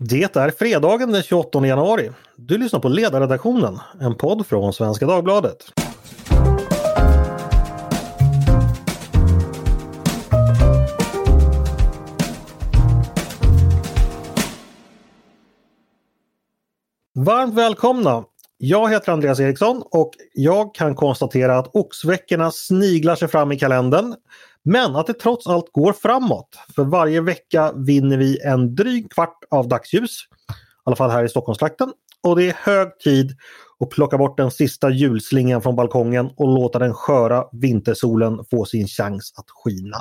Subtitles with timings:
[0.00, 2.10] Det är fredagen den 28 januari.
[2.36, 5.64] Du lyssnar på Ledarredaktionen, en podd från Svenska Dagbladet.
[17.14, 18.24] Varmt välkomna!
[18.58, 24.14] Jag heter Andreas Eriksson och jag kan konstatera att oxveckorna sniglar sig fram i kalendern.
[24.70, 26.48] Men att det trots allt går framåt.
[26.74, 30.10] För varje vecka vinner vi en dryg kvart av dagsljus.
[30.30, 30.52] I
[30.84, 31.92] alla fall här i Stockholmstrakten.
[32.22, 33.36] Och det är hög tid
[33.80, 38.86] att plocka bort den sista julslingan från balkongen och låta den sköra vintersolen få sin
[38.86, 39.96] chans att skina.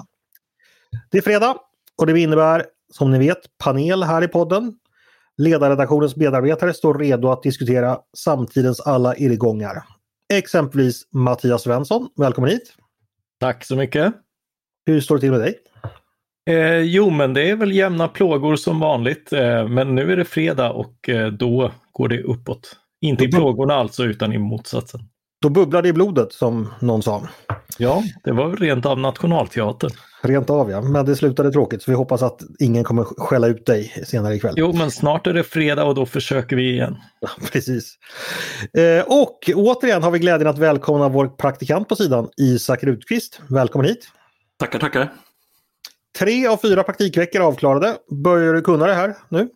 [1.12, 1.58] Det är fredag
[1.98, 4.74] och det innebär som ni vet panel här i podden.
[5.38, 9.84] Ledarredaktionens medarbetare står redo att diskutera samtidens alla irrgångar.
[10.34, 12.74] Exempelvis Mattias Svensson, välkommen hit!
[13.40, 14.27] Tack så mycket!
[14.88, 15.55] Hur står det till med dig?
[16.50, 19.34] Eh, jo, men det är väl jämna plågor som vanligt.
[19.34, 22.76] Eh, men nu är det fredag och eh, då går det uppåt.
[23.02, 24.99] Inte i plågorna alltså, utan i motsatsen.
[25.41, 27.27] Då bubblar det i blodet som någon sa.
[27.77, 29.91] Ja, det var rent av nationalteatern.
[30.21, 33.65] Rent av ja, men det slutade tråkigt så vi hoppas att ingen kommer skälla ut
[33.65, 34.54] dig senare ikväll.
[34.58, 36.98] Jo, men snart är det fredag och då försöker vi igen.
[37.20, 37.93] Ja, precis.
[38.77, 43.41] Eh, och återigen har vi glädjen att välkomna vår praktikant på sidan, Isak Rutqvist.
[43.49, 44.12] Välkommen hit!
[44.60, 45.13] Tackar, tackar!
[46.20, 47.98] Tre av fyra praktikveckor avklarade.
[48.24, 49.49] Börjar du kunna det här nu?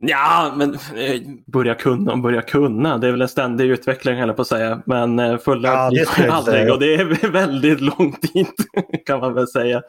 [0.00, 2.98] Ja, men eh, börja kunna och börja kunna.
[2.98, 4.82] Det är väl en ständig utveckling, höll på att säga.
[4.86, 8.46] Men eh, fullärd blir man aldrig och det är väldigt lång tid
[9.06, 9.82] kan man väl säga.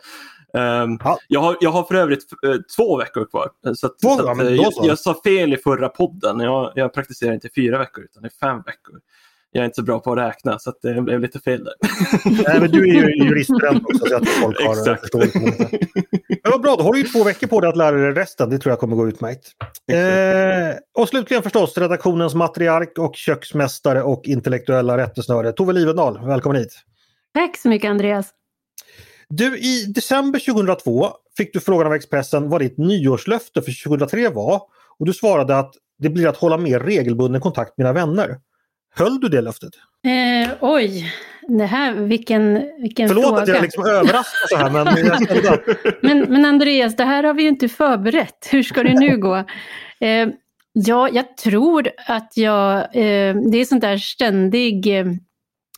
[0.54, 1.18] Um, ja.
[1.28, 3.50] jag, har, jag har för övrigt uh, två veckor kvar.
[3.76, 6.40] Så, att, två, så att, uh, jag, jag, sa fel i förra podden.
[6.40, 9.00] Jag, jag praktiserar inte fyra veckor utan i fem veckor
[9.52, 11.74] jag är inte så bra på att räkna så att det blev lite fel där.
[12.48, 15.02] Nej, men du är ju juriststudent också så att folk har Exakt.
[15.02, 15.40] förståelse.
[16.44, 18.50] Men vad bra, då har du ju två veckor på dig att lära dig resten.
[18.50, 19.52] Det tror jag kommer gå utmärkt.
[19.92, 26.26] Eh, och slutligen förstås redaktionens matriark och köksmästare och intellektuella rättesnöre Tove Livendal.
[26.26, 26.74] Välkommen hit!
[27.34, 28.30] Tack så mycket Andreas!
[29.30, 31.08] Du, i december 2002
[31.38, 34.62] fick du frågan av Expressen vad ditt nyårslöfte för 2003 var.
[35.00, 38.38] Och du svarade att det blir att hålla mer regelbunden kontakt med mina vänner.
[38.96, 39.74] Höll du det löftet?
[40.06, 41.14] Eh, oj,
[41.48, 43.42] det här, vilken, vilken Förlåt fråga.
[43.42, 47.50] att jag liksom överraskar så här men, men, men Andreas, det här har vi ju
[47.50, 48.48] inte förberett.
[48.52, 49.36] Hur ska det nu gå?
[50.00, 50.28] Eh,
[50.74, 55.06] ja, jag tror att jag, eh, det är sånt där ständig eh,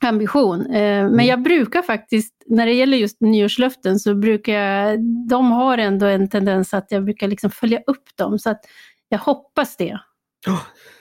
[0.02, 0.62] ambition.
[0.66, 1.26] Eh, men mm.
[1.26, 5.00] jag brukar faktiskt, när det gäller just nyårslöften så brukar jag,
[5.30, 8.40] de har ändå en tendens att jag brukar liksom följa upp dem.
[8.40, 8.62] Så att
[9.10, 10.00] jag hoppas det.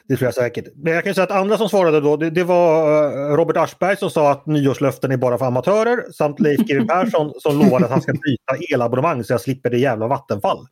[0.08, 0.64] Det tror jag säkert.
[0.76, 3.96] Men jag kan säga att andra som svarade då, det, det var eh, Robert Aschberg
[3.96, 7.90] som sa att nyårslöften är bara för amatörer samt Leif GW Persson som lovade att
[7.90, 10.66] han ska byta elabonnemang så jag slipper det jävla Vattenfall.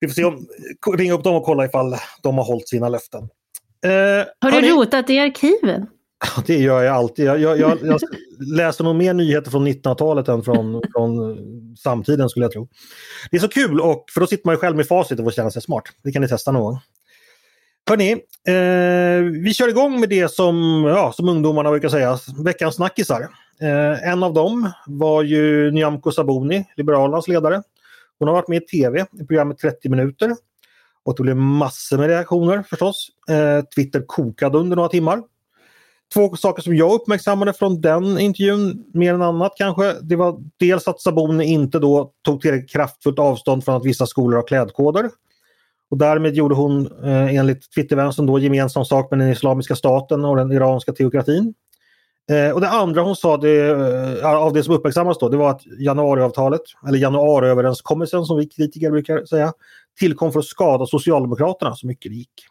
[0.00, 0.46] Vi får se om,
[0.96, 3.22] ringa upp dem och kolla ifall de har hållit sina löften.
[3.84, 5.86] Eh, har du hörni, rotat i arkiven?
[6.46, 7.24] Det gör jag alltid.
[7.24, 8.00] Jag, jag, jag, jag
[8.56, 11.36] läser nog mer nyheter från 1900-talet än från, från
[11.76, 12.68] samtiden skulle jag tro.
[13.30, 15.30] Det är så kul och för då sitter man ju själv med facit och får
[15.30, 15.84] känna sig smart.
[16.04, 16.78] Det kan ni testa någon gång.
[17.88, 18.12] Hörni,
[18.48, 23.28] eh, vi kör igång med det som, ja, som ungdomarna brukar säga, veckans snackisar.
[23.60, 27.62] Eh, en av dem var ju Nyamko Sabuni, Liberalernas ledare.
[28.18, 30.36] Hon har varit med i tv i programmet 30 minuter.
[31.04, 33.08] Och det blev massor med reaktioner förstås.
[33.28, 35.22] Eh, Twitter kokade under några timmar.
[36.14, 40.88] Två saker som jag uppmärksammade från den intervjun, mer än annat kanske, det var dels
[40.88, 45.10] att Sabuni inte då tog tillräckligt kraftfullt avstånd från att vissa skolor har klädkoder.
[45.94, 50.36] Och därmed gjorde hon eh, enligt Twittervänstern då gemensam sak med den Islamiska staten och
[50.36, 51.54] den iranska teokratin.
[52.30, 53.70] Eh, och det andra hon sa det,
[54.20, 58.90] eh, av det som uppmärksammas då, det var att januariavtalet, eller januariöverenskommelsen som vi kritiker
[58.90, 59.52] brukar säga,
[59.98, 62.46] tillkom för att skada Socialdemokraterna så mycket det gick.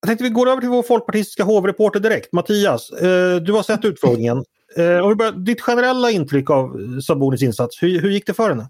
[0.00, 2.32] Jag tänkte vi går över till vår folkpartistiska hovreporter direkt.
[2.32, 4.44] Mattias, eh, du har sett utfrågningen.
[4.76, 8.48] Eh, och börjar, ditt generella intryck av eh, Sabonis insats, hur, hur gick det för
[8.48, 8.68] henne?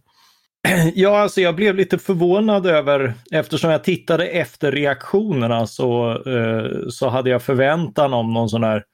[0.94, 7.08] Ja, alltså jag blev lite förvånad över, eftersom jag tittade efter reaktionerna så, eh, så
[7.08, 8.85] hade jag förväntan om någon sån här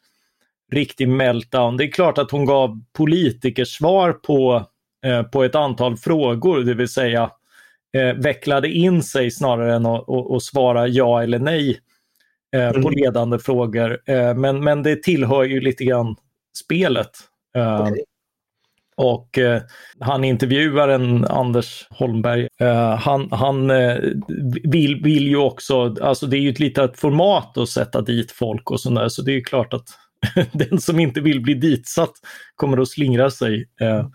[0.73, 1.76] riktig meltdown.
[1.76, 4.67] Det är klart att hon gav politikersvar på,
[5.06, 7.31] eh, på ett antal frågor, det vill säga
[7.97, 11.81] eh, vecklade in sig snarare än att, att, svara ja eller nej
[12.56, 12.82] eh, mm.
[12.82, 13.99] på ledande frågor.
[14.06, 16.17] Eh, men, men det tillhör ju lite grann
[16.64, 17.11] spelet.
[18.97, 19.62] Och eh,
[20.00, 23.97] han intervjuaren Anders Holmberg, eh, han, han eh,
[24.65, 28.71] vill, vill ju också, alltså det är ju ett litet format att sätta dit folk
[28.71, 29.89] och sådär, så det är klart att
[30.53, 32.12] den som inte vill bli ditsatt
[32.56, 33.69] kommer att slingra sig.
[33.81, 34.06] Eh,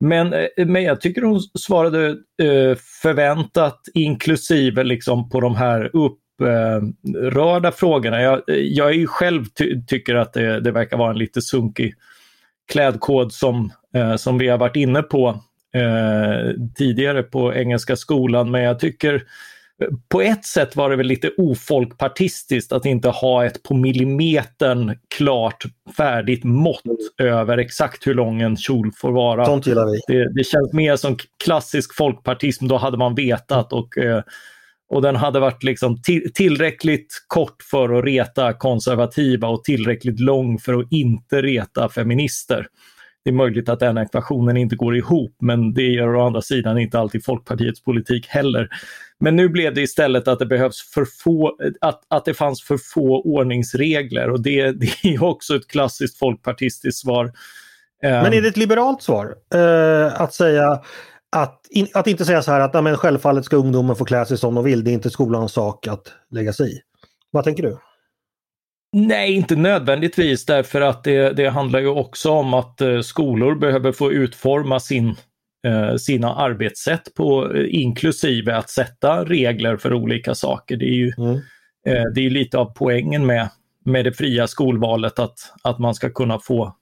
[0.00, 2.08] Men, eh, men jag tycker hon svarade
[2.42, 8.22] eh, förväntat inklusive liksom på de här upprörda frågorna.
[8.22, 11.94] Jag, jag är ju själv ty tycker att det, det, verkar vara en lite sunkig
[12.72, 15.28] klädkod som, eh, som vi har varit inne på
[15.74, 18.50] eh, tidigare på Engelska skolan.
[18.50, 19.22] Men jag tycker
[20.08, 25.64] på ett sätt var det väl lite ofolkpartistiskt att inte ha ett på millimetern klart
[25.96, 26.82] färdigt mått
[27.18, 29.44] över exakt hur lång en kjol får vara.
[29.44, 30.14] Sånt gillar vi.
[30.14, 34.22] Det, det känns mer som klassisk folkpartism, då hade man vetat och, eh,
[34.88, 36.02] och den hade varit liksom
[36.34, 42.66] tillräckligt kort för att reta konservativa och tillräckligt lång för att inte reta feminister.
[43.24, 46.78] Det är möjligt att den ekvationen inte går ihop, men det gör å andra sidan
[46.78, 48.68] inte alltid Folkpartiets politik heller.
[49.20, 52.78] Men nu blev det istället att det behövs för få, att, att det fanns för
[52.94, 57.32] få ordningsregler och det, det är också ett klassiskt folkpartistiskt svar.
[58.02, 59.34] Men är det ett liberalt svar?
[59.54, 60.80] Uh, att säga
[61.36, 64.38] att, in, att inte säga så här att men självfallet ska ungdomen få klä sig
[64.38, 66.80] som de vill, det är inte skolans sak att lägga sig i.
[67.30, 67.78] Vad tänker du?
[68.92, 73.92] Nej, inte nödvändigtvis därför att det, det handlar ju också om att eh, skolor behöver
[73.92, 75.16] få utforma sin,
[75.66, 80.76] eh, sina arbetssätt på, eh, inklusive att sätta regler för olika saker.
[80.76, 81.40] Det är ju mm.
[82.14, 83.48] det är lite av poängen med,
[83.84, 86.76] med det fria skolvalet att, att man ska kunna få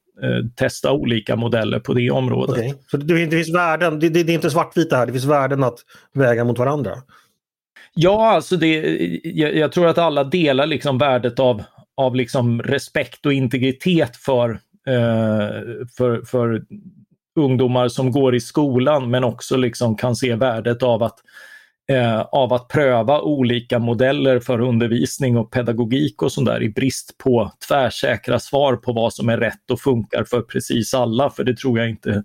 [0.56, 2.58] testa olika modeller på det området.
[2.58, 2.74] Okay.
[2.90, 5.78] Så det, det finns värden, det, det, är inte svartvitt här, det finns värden att
[6.14, 6.92] väga mot varandra?
[7.94, 11.62] Ja, alltså det, jag, jag, tror att alla delar liksom värdet av,
[11.98, 14.50] av liksom respekt och integritet för,
[14.86, 16.62] eh, för, för
[17.36, 21.18] ungdomar som går i skolan men också liksom kan se värdet av att,
[21.90, 27.18] eh, av att pröva olika modeller för undervisning och pedagogik och sånt där i brist
[27.18, 31.30] på tvärsäkra svar på vad som är rätt och funkar för precis alla.
[31.30, 32.22] För det tror jag inte,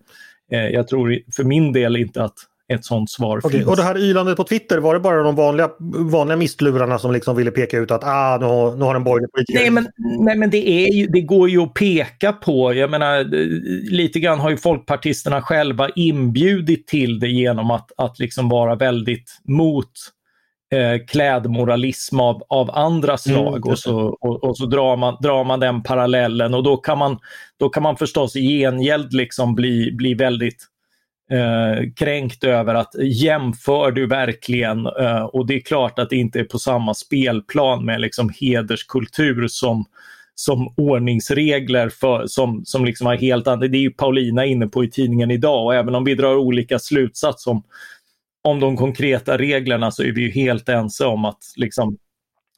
[0.51, 2.37] eh, jag tror för min del inte att
[2.73, 3.51] ett sånt svar okay.
[3.51, 3.67] finns.
[3.67, 5.69] Och det här ylandet på Twitter, var det bara de vanliga,
[6.11, 9.31] vanliga mistlurarna som liksom ville peka ut att ah, nu, har, nu har en borgerlig
[9.31, 9.59] politiker...
[9.59, 12.73] Nej men, nej, men det, är ju, det går ju att peka på.
[12.73, 13.23] Jag menar,
[13.91, 19.39] lite grann har ju folkpartisterna själva inbjudit till det genom att, att liksom vara väldigt
[19.47, 19.91] mot
[20.73, 25.17] eh, klädmoralism av, av andra mm, slag mm, och, så, och, och, så drar man,
[25.21, 27.17] drar man den parallellen och då kan man,
[27.59, 30.67] då kan man förstås i gengäld liksom bli, bli väldigt
[31.31, 34.85] eh, kränkt över att jämför du verkligen?
[34.85, 39.47] Eh, och det är klart att det inte är på samma spelplan med liksom hederskultur
[39.47, 39.85] som
[40.35, 44.83] som ordningsregler för, som, som liksom har helt andra, det är ju Paulina inne på
[44.83, 47.63] i tidningen idag och även om vi drar olika slutsatser om,
[48.43, 51.97] om de konkreta reglerna så är vi ju helt ense om att liksom,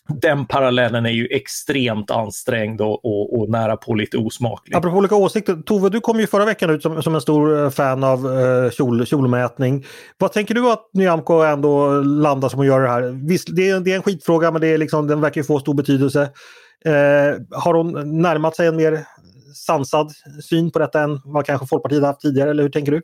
[0.08, 4.76] den parallellen är ju extremt ansträngd och, och, och, nära på lite osmaklig.
[4.76, 7.70] Apropå olika åsikter, Tove du kom ju förra veckan ut som, som en stor eh,
[7.70, 9.86] fan av uh, kjol, kjolmätning.
[10.18, 13.28] Vad tänker du att Nyamko ändå landar som att göra det här?
[13.28, 15.74] Visst, det är, det är en skitfråga men det är liksom, den verkar få stor
[15.74, 16.22] betydelse.
[16.88, 19.06] Uh, har hon närmat sig en mer
[19.56, 20.12] sansad
[20.44, 23.02] syn på detta än vad kanske Folkpartiet haft tidigare eller hur tänker du?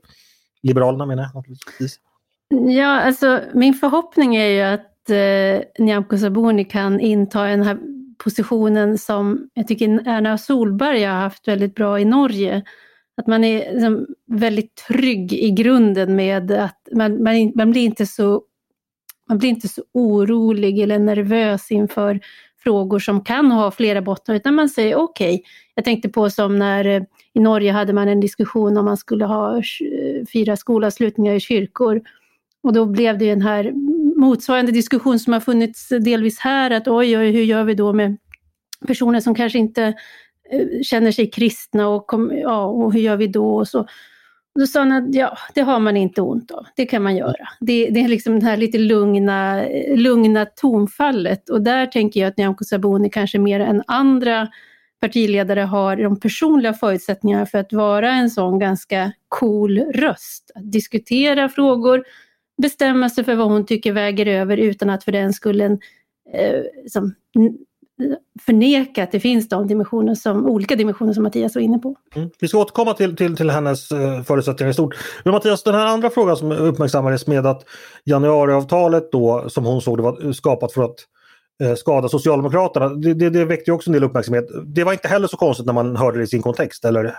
[0.63, 1.99] Liberalerna menar jag naturligtvis.
[2.77, 7.77] Ja, alltså min förhoppning är ju att eh, Nyamko Sabuni kan inta den här
[8.23, 12.63] positionen som jag tycker Erna Solberg har haft väldigt bra i Norge.
[13.17, 18.05] Att man är liksom väldigt trygg i grunden med att man, man, man, blir inte
[18.05, 18.43] så,
[19.29, 22.19] man blir inte så orolig eller nervös inför
[22.63, 25.33] frågor som kan ha flera bottnar, utan man säger okej.
[25.33, 25.43] Okay.
[25.75, 27.03] Jag tänkte på som när eh,
[27.33, 29.63] i Norge hade man en diskussion om man skulle ha eh,
[30.33, 32.01] fyra skolavslutningar i kyrkor.
[32.63, 33.73] Och då blev det den här
[34.21, 38.17] motsvarande diskussion som har funnits delvis här, att oj, oj, hur gör vi då med
[38.87, 39.83] personer som kanske inte
[40.51, 43.55] eh, känner sig kristna och, kom, ja, och hur gör vi då?
[43.55, 43.87] Och så.
[44.59, 47.49] då sa han att ja, det har man inte ont av, det kan man göra.
[47.59, 52.37] Det, det är liksom det här lite lugna, lugna tonfallet och där tänker jag att
[52.37, 54.47] Nyamko Sabuni kanske mer än andra
[55.01, 60.51] partiledare har de personliga förutsättningarna för att vara en sån ganska cool röst.
[60.55, 62.03] Att diskutera frågor,
[62.61, 65.79] bestämma sig för vad hon tycker väger över utan att för den skullen
[66.33, 67.13] eh, som,
[68.45, 71.95] förneka att det finns de dimensioner som, olika dimensioner som Mattias var inne på.
[72.15, 72.29] Mm.
[72.39, 74.95] Vi ska återkomma till, till, till hennes eh, förutsättningar i stort.
[75.23, 77.65] Men Mattias, den här andra frågan som uppmärksammades med att
[78.03, 80.95] januariavtalet då som hon såg det var skapat för att
[81.63, 82.89] eh, skada Socialdemokraterna.
[82.89, 84.45] Det, det, det väckte också en del uppmärksamhet.
[84.65, 87.15] Det var inte heller så konstigt när man hörde det i sin kontext, eller?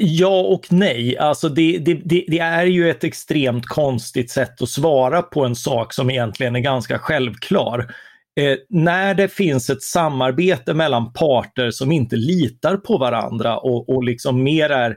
[0.00, 1.18] Ja och nej.
[1.18, 5.56] Alltså det, det, det, det, är ju ett extremt konstigt sätt att svara på en
[5.56, 7.94] sak som egentligen är ganska självklar.
[8.40, 14.04] Eh, när det finns ett samarbete mellan parter som inte litar på varandra och, och
[14.04, 14.96] liksom mer är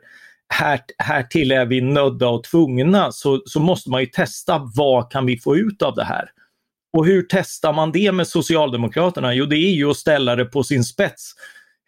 [0.53, 5.11] här, här till är vi nödda och tvungna så, så måste man ju testa vad
[5.11, 6.29] kan vi få ut av det här.
[6.97, 9.33] Och hur testar man det med Socialdemokraterna?
[9.33, 11.33] Jo, det är ju att ställa det på sin spets.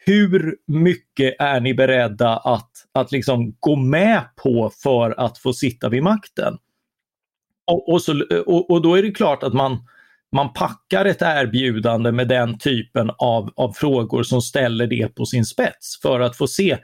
[0.06, 5.90] Hur mycket är ni beredda att, att liksom gå med på för att få sitta
[5.90, 6.58] vid makten?
[7.72, 9.78] Och, och, så, och, och då är det klart att man,
[10.36, 15.46] man packar ett erbjudande med den typen av, av frågor som ställer det på sin
[15.46, 16.78] spets för att få se,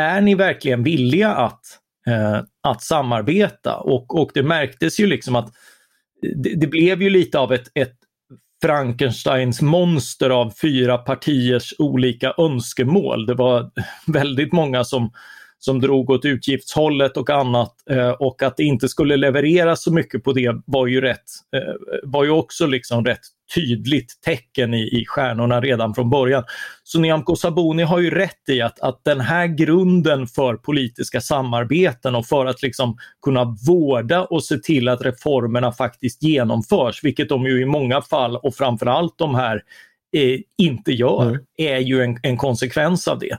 [0.00, 1.60] är ni verkligen villiga att,
[2.06, 3.76] eh, att samarbeta?
[3.76, 5.52] Och, och det märktes ju liksom att
[6.36, 7.96] det, det blev ju lite av ett, ett
[8.64, 13.26] Frankensteins monster av fyra partiers olika önskemål.
[13.26, 13.70] Det var
[14.06, 15.10] väldigt många som
[15.58, 20.24] som drog åt utgiftshållet och annat eh, och att det inte skulle levereras så mycket
[20.24, 21.24] på det var ju, rätt,
[21.56, 23.20] eh, var ju också liksom rätt
[23.54, 26.44] tydligt tecken i, i stjärnorna redan från början.
[26.82, 32.14] Så Nyamko Sabuni har ju rätt i att, att den här grunden för politiska samarbeten
[32.14, 37.46] och för att liksom kunna vårda och se till att reformerna faktiskt genomförs, vilket de
[37.46, 39.62] ju i många fall och framförallt de här
[40.16, 41.40] eh, inte gör, mm.
[41.56, 43.38] är ju en, en konsekvens av det.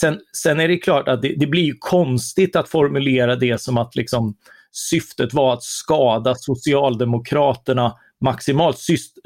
[0.00, 3.96] Sen, sen är det klart att det, det blir konstigt att formulera det som att
[3.96, 4.34] liksom,
[4.72, 7.94] syftet var att skada Socialdemokraterna
[8.24, 8.76] maximalt.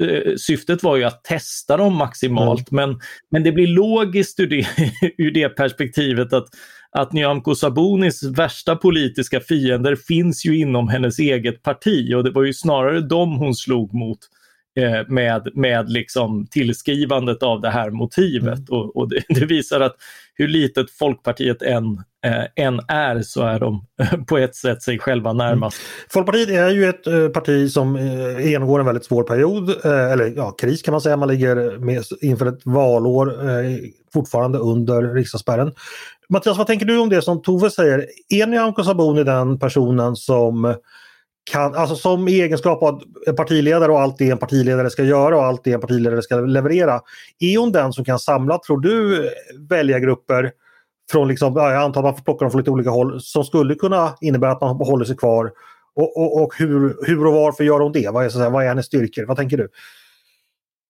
[0.03, 2.89] Äh, syftet var ju att testa dem maximalt mm.
[2.89, 2.99] men,
[3.31, 4.67] men det blir logiskt ur det,
[5.17, 6.47] ur det perspektivet att,
[6.91, 12.43] att Nyamko Sabunis värsta politiska fiender finns ju inom hennes eget parti och det var
[12.43, 14.19] ju snarare dem hon slog mot
[14.79, 18.69] Eh, med, med liksom tillskrivandet av det här motivet.
[18.69, 18.79] Mm.
[18.79, 19.95] Och, och det, det, visar att
[20.41, 24.99] hur litet Folkpartiet än, eh, än är så är de eh, på ett sätt sig
[24.99, 25.77] själva närmast.
[25.77, 26.07] Mm.
[26.09, 30.33] Folkpartiet är ju ett eh, parti som eh, genomgår en väldigt svår period, eh, eller
[30.35, 31.17] ja, kris kan man säga.
[31.17, 33.77] Man ligger med, inför ett valår eh,
[34.13, 35.73] fortfarande under riksdagsspärren.
[36.29, 38.05] Mattias, vad tänker du om det som Tove säger?
[38.29, 40.75] Är Nyamko Sabuni den personen som
[41.43, 43.03] kan, alltså som i egenskap av
[43.37, 47.01] partiledare och allt det en partiledare ska göra och allt det en partiledare ska leverera.
[47.39, 49.29] Är hon den som kan samla, tror du,
[49.69, 50.51] väljargrupper
[51.11, 53.75] från, liksom, jag antar att man får plocka dem från lite olika håll, som skulle
[53.75, 55.51] kunna innebära att man håller sig kvar?
[55.95, 58.09] Och, och, och hur, hur och varför gör hon det?
[58.09, 59.25] Vad är, så vad är hennes styrkor?
[59.25, 59.67] Vad tänker du?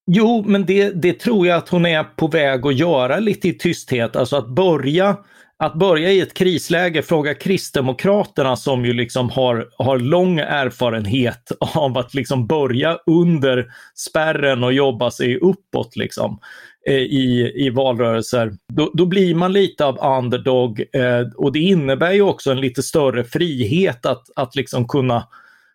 [0.07, 3.53] Jo, men det, det tror jag att hon är på väg att göra lite i
[3.53, 4.15] tysthet.
[4.15, 5.17] Alltså att börja
[5.61, 11.97] att börja i ett krisläge, fråga Kristdemokraterna som ju liksom har, har lång erfarenhet av
[11.97, 16.39] att liksom börja under spärren och jobba sig uppåt liksom,
[16.87, 18.51] eh, i, i valrörelser.
[18.73, 22.83] Då, då, blir man lite av underdog eh, och det innebär ju också en lite
[22.83, 25.27] större frihet att, att liksom kunna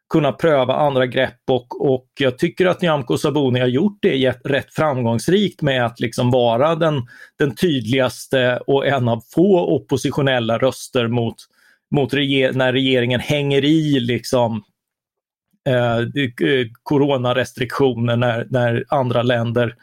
[0.09, 4.75] kunna pröva andra grepp och, och jag tycker att Nyamko Sabuni har gjort det rätt
[4.75, 7.03] framgångsrikt med att liksom vara den,
[7.39, 11.37] den tydligaste och en av få oppositionella röster mot,
[11.91, 14.63] mot reger när regeringen hänger i liksom
[15.69, 15.99] eh,
[16.49, 19.75] eh, coronarestriktioner när, när andra länder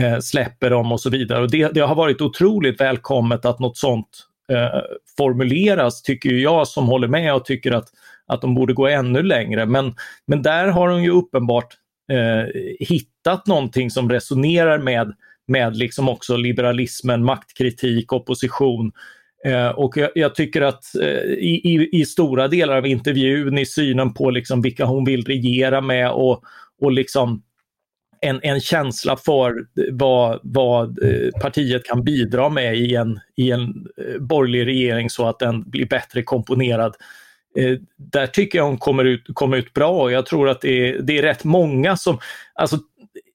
[0.00, 1.42] eh, släpper dem och så vidare.
[1.42, 4.80] Och det, det har varit otroligt välkommet att något sånt eh,
[5.16, 7.88] formuleras, tycker jag som håller med och tycker att
[8.32, 9.66] att de borde gå ännu längre.
[9.66, 9.94] Men,
[10.26, 11.76] men där har de ju uppenbart
[12.12, 15.12] eh, hittat någonting som resonerar med,
[15.48, 18.92] med liksom också liberalismen, maktkritik, opposition.
[19.44, 24.14] Eh, och jag, jag, tycker att eh, i, i, stora delar av intervjun, i synen
[24.14, 26.42] på liksom vilka hon vill regera med och,
[26.80, 27.42] och liksom
[28.20, 29.54] en, en känsla för
[29.92, 33.60] vad, vad eh, partiet kan bidra med i en, i en
[33.96, 37.31] eh, borgerlig regering så att den blir bättre komponerad Eh,
[37.96, 41.02] där tycker jag hon kommer ut, kommer ut bra och jag tror att det är,
[41.02, 42.18] det är rätt många som,
[42.54, 42.78] alltså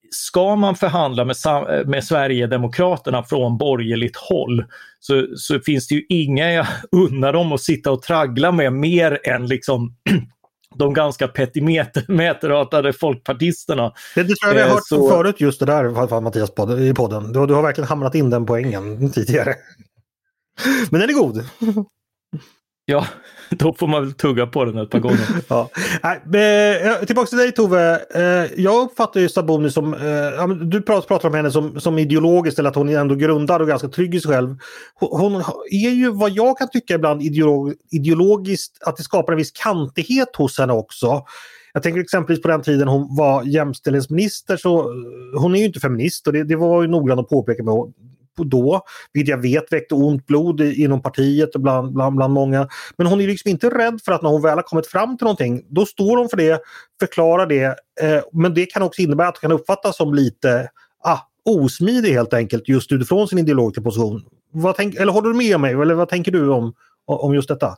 [0.10, 1.36] ska man förhandla med,
[1.86, 4.66] med Sverigedemokraterna från borgerligt håll
[5.00, 9.20] så, så finns det ju inga jag unnar dem att sitta och traggla med mer
[9.24, 9.96] än liksom
[10.76, 13.94] de ganska petimeterartade folkpartisterna.
[14.16, 15.10] Det, det tror jag vi har eh, hört så...
[15.10, 17.34] förut just det där Mattias i podden.
[17.34, 19.56] Du, du har verkligen hamnat in den poängen tidigare.
[20.90, 21.46] Men den är god.
[22.90, 23.06] Ja,
[23.50, 25.28] då får man väl tugga på den ett par gånger.
[25.48, 25.70] ja.
[26.04, 28.02] Nej, eh, tillbaka till dig Tove.
[28.16, 32.70] Eh, jag uppfattar ju Sabuni som, eh, du pratar om henne som, som ideologiskt eller
[32.70, 34.56] att hon är ändå grundad och ganska trygg i sig själv.
[34.94, 35.36] Hon
[35.72, 40.36] är ju vad jag kan tycka ibland ideolog, ideologiskt att det skapar en viss kantighet
[40.36, 41.24] hos henne också.
[41.74, 44.94] Jag tänker exempelvis på den tiden hon var jämställdhetsminister så
[45.38, 47.74] hon är ju inte feminist och det, det var ju noggrant att påpeka med
[48.44, 48.82] då,
[49.14, 52.68] vilket jag vet väckte ont blod inom partiet och bland, bland, bland många.
[52.98, 55.26] Men hon är liksom inte rädd för att när hon väl har kommit fram till
[55.26, 56.62] någonting, då står hon för det,
[57.00, 57.66] förklarar det.
[58.02, 60.70] Eh, men det kan också innebära att hon kan uppfattas som lite
[61.04, 64.24] ah, osmidig helt enkelt just utifrån sin ideologiska position.
[64.52, 66.74] Vad tänk, eller håller du med mig eller vad tänker du om,
[67.06, 67.76] om just detta?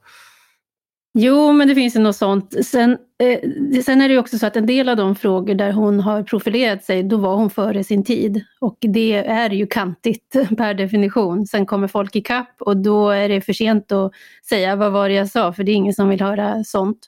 [1.13, 2.65] Jo, men det finns ju något sånt.
[2.65, 5.71] Sen, eh, sen är det ju också så att en del av de frågor där
[5.71, 8.43] hon har profilerat sig, då var hon före sin tid.
[8.59, 11.47] Och det är ju kantigt per definition.
[11.47, 14.11] Sen kommer folk ikapp och då är det för sent att
[14.49, 16.99] säga vad var det jag sa, för det är ingen som vill höra sånt.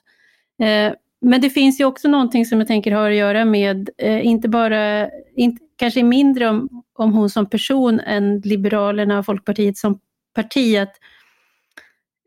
[0.62, 4.26] Eh, men det finns ju också någonting som jag tänker har att göra med, eh,
[4.26, 10.00] inte bara, inte, kanske mindre om, om hon som person än Liberalerna och Folkpartiet som
[10.34, 10.92] parti, att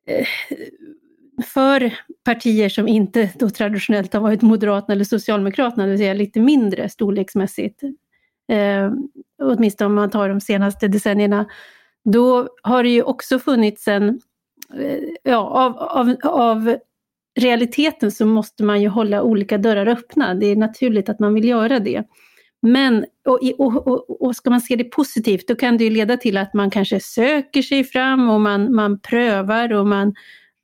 [0.07, 0.27] eh,
[1.43, 6.39] för partier som inte då traditionellt har varit Moderaterna eller Socialdemokraterna, det vill säga lite
[6.39, 7.83] mindre storleksmässigt,
[8.51, 8.91] eh,
[9.41, 11.45] åtminstone om man tar de senaste decennierna,
[12.05, 14.09] då har det ju också funnits en,
[14.79, 16.77] eh, ja, av, av, av
[17.39, 20.33] realiteten så måste man ju hålla olika dörrar öppna.
[20.33, 22.03] Det är naturligt att man vill göra det.
[22.61, 26.17] Men och, och, och, och, ska man se det positivt, då kan det ju leda
[26.17, 30.13] till att man kanske söker sig fram och man, man prövar och man,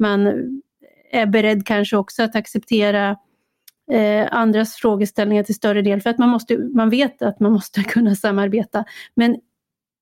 [0.02, 0.28] man
[1.12, 3.18] är beredd kanske också att acceptera
[3.92, 7.84] eh, andras frågeställningar till större del, för att man, måste, man vet att man måste
[7.88, 8.86] kunna samarbeta.
[9.16, 9.38] Men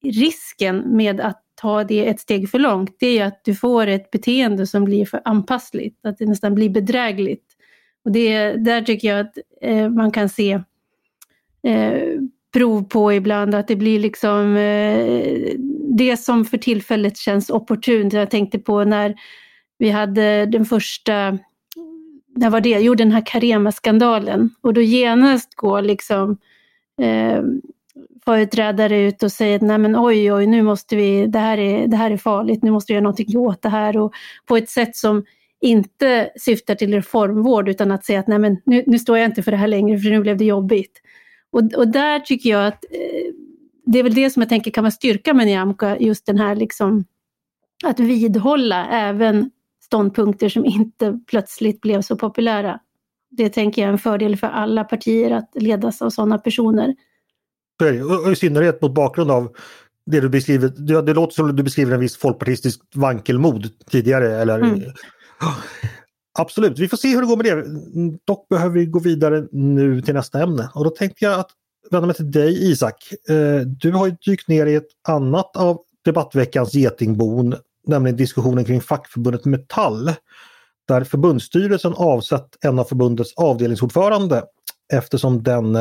[0.04, 4.12] risken med att ta det ett steg för långt, det är att du får ett
[4.12, 7.46] beteende som blir för anpassligt, att det nästan blir bedrägligt.
[8.06, 10.62] Och det, där tycker jag att eh, man kan se
[11.64, 12.02] eh,
[12.54, 15.54] prov på ibland, att det blir liksom eh,
[15.98, 18.14] det som för tillfället känns opportunt.
[18.14, 19.16] Jag tänkte på när
[19.80, 21.38] vi hade den första,
[22.36, 22.80] när var det?
[22.80, 24.50] Jo, den här Carema-skandalen.
[24.62, 26.38] Och då genast går liksom
[27.02, 27.42] eh,
[28.26, 31.98] företrädare ut och säger nej men oj oj nu måste vi, det här, är, det
[31.98, 34.14] här är farligt, nu måste vi göra någonting åt det här och
[34.46, 35.24] på ett sätt som
[35.62, 39.44] inte syftar till reformvård utan att säga att nej men nu, nu står jag inte
[39.44, 41.02] för det här längre för nu blev det jobbigt.
[41.52, 43.34] Och, och där tycker jag att eh,
[43.86, 46.56] det är väl det som jag tänker kan vara styrka med Nyamko, just den här
[46.56, 47.06] liksom
[47.84, 49.52] att vidhålla även
[49.90, 52.80] ståndpunkter som inte plötsligt blev så populära.
[53.32, 56.96] Det tänker jag är en fördel för alla partier att ledas av sådana personer.
[58.26, 59.56] Och I synnerhet mot bakgrund av
[60.06, 64.42] det du beskriver, det låter som du beskriver en viss folkpartistisk vankelmod tidigare.
[64.42, 64.82] Eller, mm.
[66.40, 67.64] Absolut, vi får se hur det går med det.
[68.26, 70.70] Dock behöver vi gå vidare nu till nästa ämne.
[70.76, 71.50] Och då tänkte jag att
[71.92, 73.14] vända mig till dig Isak.
[73.30, 77.56] Eh, du har dykt ner i ett annat av debattveckans getingbon,
[77.90, 80.14] nämligen diskussionen kring fackförbundet Metall.
[80.88, 84.44] Där förbundsstyrelsen avsatt en av förbundets avdelningsordförande
[84.94, 85.76] eftersom den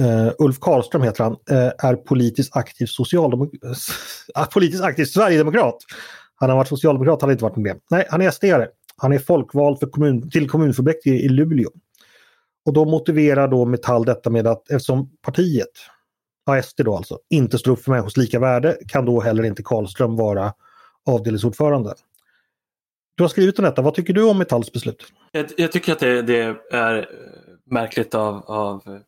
[0.00, 3.74] uh, Ulf Karlström heter han, uh, är politiskt aktiv, socialdemok- uh,
[4.34, 5.76] ah, politiskt aktiv sverigedemokrat.
[6.34, 7.80] Han har varit socialdemokrat, han har inte varit med.
[7.90, 8.66] Nej, han är SD-are.
[8.96, 11.70] Han är folkvald för kommun, till kommunfullmäktige i Luleå.
[12.66, 15.68] Och då motiverar då Metall detta med att eftersom partiet,
[16.46, 19.62] ja, SD då alltså, inte står upp för människors lika värde kan då heller inte
[19.62, 20.52] Karlström vara
[21.06, 21.94] avdelningsordförande.
[23.14, 25.12] Du har skrivit om detta, vad tycker du om Metalls beslut?
[25.32, 27.08] Jag, jag tycker att det, det, är
[27.64, 29.00] märkligt av, av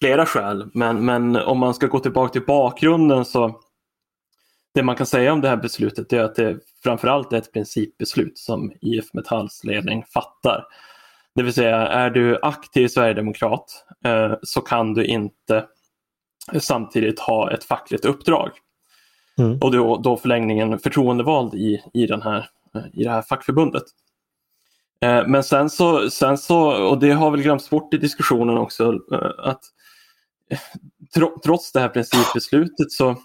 [0.00, 3.60] flera skäl, men, men om man ska gå tillbaka till bakgrunden så
[4.74, 8.38] det man kan säga om det här beslutet är att det framförallt är ett principbeslut
[8.38, 10.64] som IF Metalls ledning fattar.
[11.34, 15.66] Det vill säga, är du aktiv sverigedemokrat eh, så kan du inte
[16.58, 18.50] samtidigt ha ett fackligt uppdrag.
[19.40, 19.58] Mm.
[19.60, 22.48] Och då, då förlängningen förtroendevald i, i, den här,
[22.92, 23.82] i det här fackförbundet.
[25.04, 28.98] Eh, men sen så, sen så, och det har väl glömts bort i diskussionen också,
[29.12, 29.60] eh, att
[30.50, 30.58] eh,
[31.44, 33.16] trots det här principbeslutet så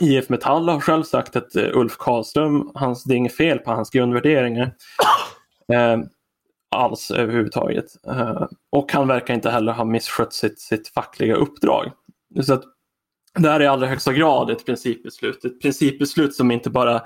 [0.00, 3.70] IF Metall har själv sagt att eh, Ulf Karlström, hans, det är inget fel på
[3.70, 4.74] hans grundvärderingar.
[5.72, 5.98] Eh,
[6.70, 7.84] alls överhuvudtaget.
[8.06, 11.92] Eh, och han verkar inte heller ha misskött sitt, sitt fackliga uppdrag.
[12.42, 12.64] Så att
[13.38, 15.44] det här är i allra högsta grad ett principbeslut.
[15.44, 17.02] Ett principbeslut som inte bara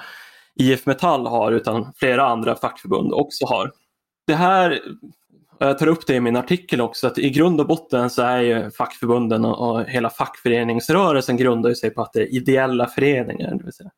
[0.55, 3.73] IF Metall har utan flera andra fackförbund också har.
[4.27, 4.81] Det här,
[5.59, 8.41] jag tar upp det i min artikel också, att i grund och botten så är
[8.41, 13.55] ju fackförbunden och, hela fackföreningsrörelsen grundar sig på att det är ideella föreningar.
[13.55, 13.91] Det vill säga.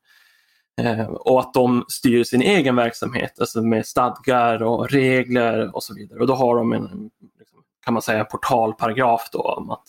[0.80, 5.94] Eh, och att de styr sin egen verksamhet, alltså med stadgar och regler och så
[5.94, 6.20] vidare.
[6.20, 9.84] Och då har de en, liksom, kan man säga, portalparagraf då om att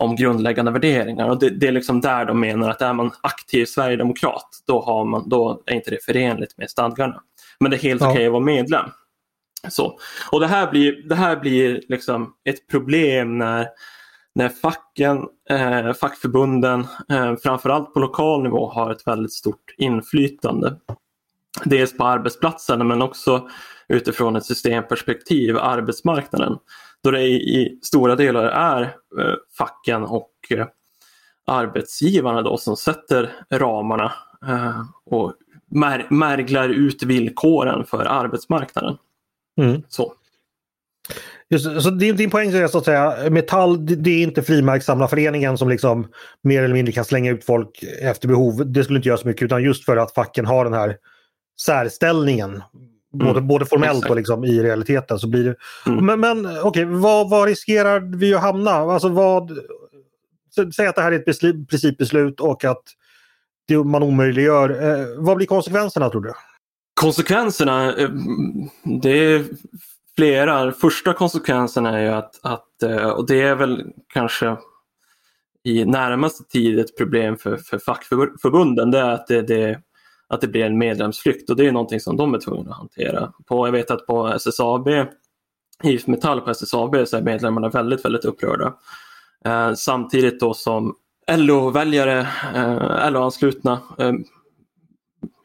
[0.00, 1.28] om grundläggande värderingar.
[1.28, 5.04] Och det, det, är liksom där de menar att är man aktiv sverigedemokrat då, har
[5.04, 7.22] man, då är inte det förenligt med stadgarna.
[7.60, 8.06] Men det är helt ja.
[8.06, 8.90] okej okay att vara medlem.
[9.68, 9.98] Så.
[10.32, 13.68] Och det här blir, det här blir liksom ett problem när,
[14.34, 20.76] när facken, eh, fackförbunden, eh, framförallt på lokal nivå, har ett väldigt stort inflytande.
[21.64, 23.48] Dels på arbetsplatserna men också
[23.88, 26.58] utifrån ett systemperspektiv, arbetsmarknaden
[27.02, 30.66] då det i, stora delar är eh, facken och eh,
[31.46, 34.12] arbetsgivarna då som sätter ramarna
[34.46, 35.34] eh, och
[35.70, 38.96] mär, märglar ut villkoren för arbetsmarknaden.
[39.60, 39.82] Mm.
[39.88, 40.14] Så.
[41.48, 45.68] Just, så din, din poäng är så att säga, Metall det är inte frimärkssamlarföreningen som
[45.68, 46.08] liksom
[46.42, 48.72] mer eller mindre kan slänga ut folk efter behov.
[48.72, 50.96] Det skulle inte göra så mycket utan just för att facken har den här
[51.60, 52.62] särställningen.
[53.14, 53.26] Mm.
[53.26, 54.10] Både, både formellt Exakt.
[54.10, 55.18] och liksom i realiteten.
[55.18, 55.56] så blir det...
[55.90, 56.06] Mm.
[56.06, 58.70] Men, men okej, okay, vad, vad riskerar vi att hamna?
[58.70, 59.58] Alltså vad...
[60.76, 62.82] Säg att det här är ett principbeslut och att
[63.68, 64.70] det man omöjliggör.
[64.70, 66.32] Eh, vad blir konsekvenserna tror du?
[66.94, 68.10] Konsekvenserna, eh,
[69.02, 69.44] det är
[70.16, 70.72] flera.
[70.72, 74.56] Första konsekvensen är ju att, att, eh, och det är väl kanske
[75.64, 79.80] i närmaste tid ett problem för, för fackförbunden, det är att det, det,
[80.30, 83.32] att det blir en medlemsflykt och det är någonting som de är tvungna att hantera.
[83.46, 84.88] På, jag vet att på SSAB,
[85.82, 88.74] IF Metall på SSAB så är medlemmarna väldigt, väldigt upprörda.
[89.44, 90.94] Eh, samtidigt då som
[91.32, 94.12] LO-väljare, eh, LO-anslutna eh,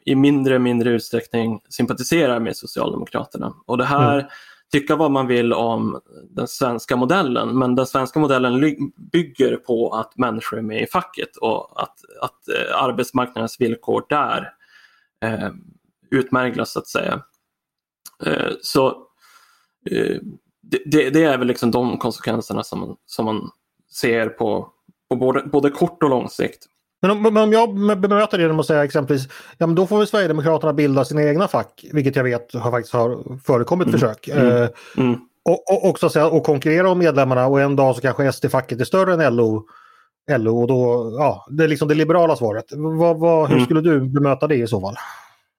[0.04, 3.54] i mindre och mindre utsträckning sympatiserar med Socialdemokraterna.
[3.66, 4.26] Och det här mm
[4.72, 8.60] tycka vad man vill om den svenska modellen men den svenska modellen
[9.12, 14.52] bygger på att människor är med i facket och att, att eh, arbetsmarknadens villkor där
[15.26, 15.50] eh,
[16.10, 17.22] utmärglas så att säga.
[18.24, 18.86] Eh, så
[19.90, 20.16] eh,
[20.62, 23.50] det, det, är väl liksom de konsekvenserna som, som man
[23.92, 24.68] ser på,
[25.10, 26.66] på både, både kort och lång sikt.
[27.02, 29.98] Men om, men om jag bemöter det genom att säga exempelvis, ja men då får
[29.98, 34.00] väl Sverigedemokraterna bilda sina egna fack, vilket jag vet har faktiskt har förekommit mm.
[34.00, 34.28] försök.
[34.28, 34.46] Mm.
[34.46, 35.20] Eh, mm.
[35.44, 39.24] Och, och, också och konkurrera om medlemmarna och en dag så kanske SD-facket är större
[39.24, 39.68] än LO.
[40.30, 42.64] LO och då, ja, det är liksom det liberala svaret.
[42.70, 43.64] Vad, vad, hur mm.
[43.64, 44.96] skulle du bemöta det i så fall?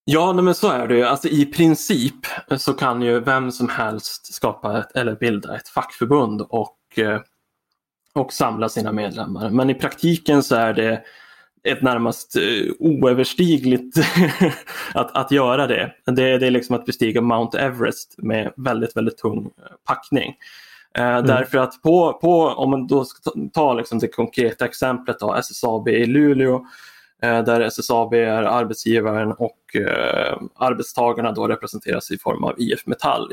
[0.09, 1.03] Ja, men så är det ju.
[1.03, 2.25] Alltså, I princip
[2.57, 7.21] så kan ju vem som helst skapa ett, eller bilda ett fackförbund och, eh,
[8.13, 9.49] och samla sina medlemmar.
[9.49, 11.03] Men i praktiken så är det
[11.63, 13.97] ett närmast uh, oöverstigligt
[14.93, 15.93] att, att göra det.
[16.05, 16.37] det.
[16.37, 20.35] Det är liksom att bestiga Mount Everest med väldigt, väldigt tung eh, packning.
[20.99, 21.25] Uh, mm.
[21.25, 25.87] Därför att på, på, om man då ska ta liksom det konkreta exemplet då, SSAB
[25.87, 29.57] i Luleå uh, där SSAB är arbetsgivaren och
[30.55, 33.31] arbetstagarna då representeras i form av IF Metall.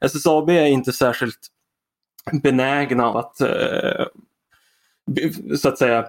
[0.00, 1.38] SSAB är inte särskilt
[2.42, 3.36] benägna att
[5.58, 6.06] så att säga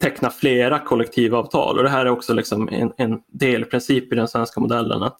[0.00, 4.60] teckna flera kollektivavtal och det här är också liksom en, en delprincip i den svenska
[4.60, 5.18] modellen att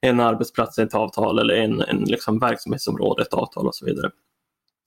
[0.00, 4.10] en arbetsplats ett avtal eller en, en liksom verksamhetsområde ett avtal och så vidare.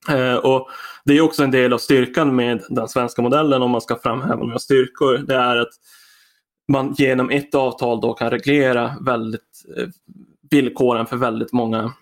[0.10, 0.70] Eh, och
[1.06, 4.44] Det är också en del av styrkan med den svenska modellen om man ska framhäva
[4.44, 5.18] några styrkor.
[5.18, 5.74] Det är att
[6.72, 9.88] man genom ett avtal då kan reglera väldigt, eh,
[10.52, 11.94] villkoren för väldigt många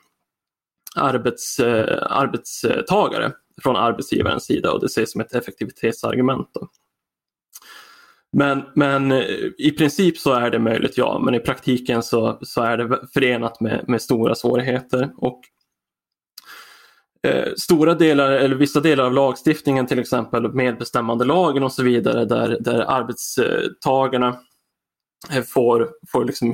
[0.96, 3.32] arbets, eh, arbetstagare
[3.64, 6.50] från arbetsgivarens sida och det ses som ett effektivitetsargument.
[6.54, 6.68] Då.
[8.32, 9.26] Men, men eh,
[9.58, 11.20] i princip så är det möjligt, ja.
[11.20, 15.12] Men i praktiken så, så är det förenat med, med stora svårigheter.
[15.18, 15.42] Och
[17.24, 22.58] eh, Stora delar, eller vissa delar av lagstiftningen, till exempel medbestämmandelagen och så vidare, där,
[22.60, 24.40] där arbetstagarna
[25.32, 26.54] eh, får, får liksom,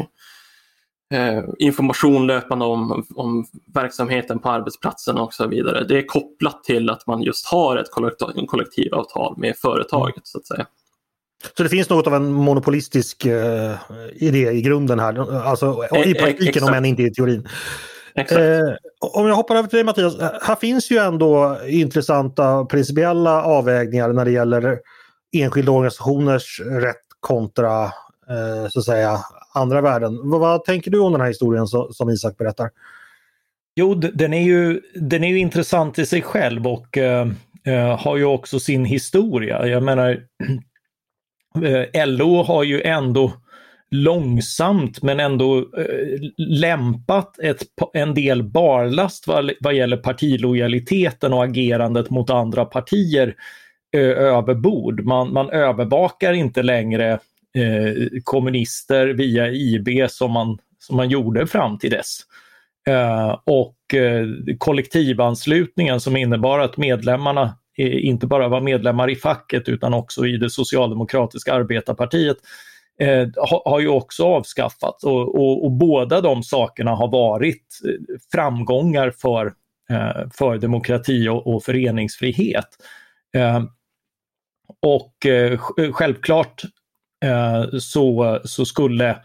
[1.13, 5.83] eh, information löpande om, om verksamheten på arbetsplatsen och så vidare.
[5.83, 7.91] Det är kopplat till att man just har ett
[8.47, 10.67] kollektivavtal med företaget så att säga.
[11.57, 13.75] Så det finns något av en monopolistisk uh,
[14.13, 16.67] idé i grunden här, alltså i e- praktiken Exakt.
[16.67, 17.47] om än inte i teorin.
[18.15, 24.13] Eh, om jag hoppar över till dig Mattias, här finns ju ändå intressanta principiella avvägningar
[24.13, 24.79] när det gäller
[25.31, 27.83] enskilda organisationers rätt kontra
[28.29, 29.19] eh, så att säga
[29.53, 30.19] andra värden.
[30.23, 32.69] Vad, vad, tänker du om den här historien så, som Isak berättar?
[33.75, 37.27] Jo, den är ju, den är ju intressant i sig själv och eh,
[37.65, 39.67] eh har ju också sin historia.
[39.67, 40.72] Jag menar, Eh,
[41.61, 43.33] Eh, LO har ju ändå
[43.91, 47.61] långsamt men ändå eh, lämpat ett,
[47.93, 53.35] en del barlast vad, vad gäller partilojaliteten och agerandet mot andra partier
[53.95, 55.03] eh, över bord.
[55.03, 57.11] Man, man övervakar inte längre
[57.57, 62.19] eh, kommunister via IB som man, som man gjorde fram till dess.
[62.87, 69.69] Eh, och eh, kollektivanslutningen som innebar att medlemmarna Eh, inte bara var medlemmar i facket
[69.69, 72.37] utan också i det socialdemokratiska arbetarpartiet
[72.99, 73.27] eh,
[73.65, 79.45] har ju också avskaffats och, och, och, båda de sakerna har varit eh, framgångar för,
[79.89, 82.67] eh, för demokrati och, och föreningsfrihet.
[83.33, 83.63] Eh,
[84.79, 85.59] och eh,
[85.91, 86.61] självklart
[87.25, 89.17] eh, så, så skulle eh,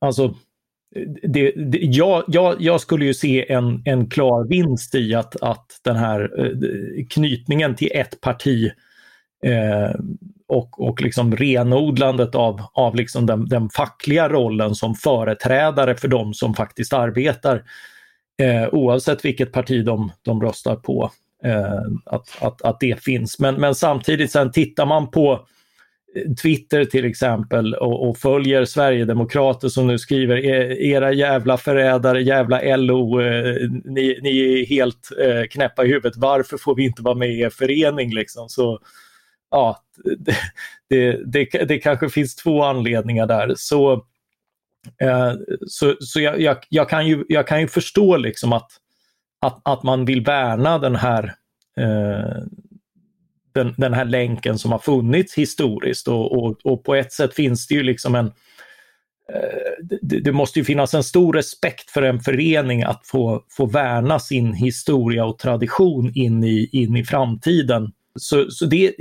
[0.00, 0.34] alltså
[1.22, 5.80] det, det, jag, jag, jag, skulle ju se en, en klar vinst i att, att
[5.84, 8.70] den här eh, knytningen till ett parti
[9.44, 10.00] eh,
[10.48, 16.34] och, och liksom renodlandet av, av liksom den, den fackliga rollen som företrädare för de
[16.34, 17.62] som faktiskt arbetar
[18.42, 21.10] eh, oavsett vilket parti de, de röstar på.
[21.44, 23.38] Eh, att, att, att det finns.
[23.38, 25.46] Men, men samtidigt sen tittar man på
[26.42, 32.76] Twitter till exempel och, och, följer Sverigedemokrater som nu skriver e, era jävla förrädare, jävla
[32.76, 37.14] LO, eh, ni, ni, är helt eh, knäppa i huvudet, varför får vi inte vara
[37.14, 38.14] med i er förening?
[38.14, 38.48] Liksom?
[38.48, 38.80] Så,
[39.50, 39.82] ja,
[40.18, 40.36] det,
[40.88, 43.54] det, det, det kanske finns två anledningar där.
[43.56, 43.92] Så,
[45.02, 45.32] eh,
[45.66, 48.70] så, så jag, jag, jag, kan ju, jag kan ju förstå liksom att,
[49.40, 51.34] att, att man vill värna den här
[51.78, 52.42] eh,
[53.54, 57.66] den, den här länken som har funnits historiskt och, och, och på ett sätt finns
[57.66, 58.26] det ju liksom en
[59.32, 63.66] eh, det, det, måste ju finnas en stor respekt för en förening att få, få
[63.66, 67.92] värna sin historia och tradition in i, in i framtiden.
[68.18, 68.94] Så, så det,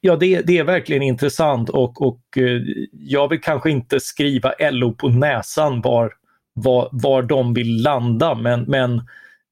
[0.00, 4.92] ja, det, det är verkligen intressant och, och eh, jag vill kanske inte skriva LO
[4.92, 6.12] på näsan var,
[6.54, 9.02] var, var de vill landa men, men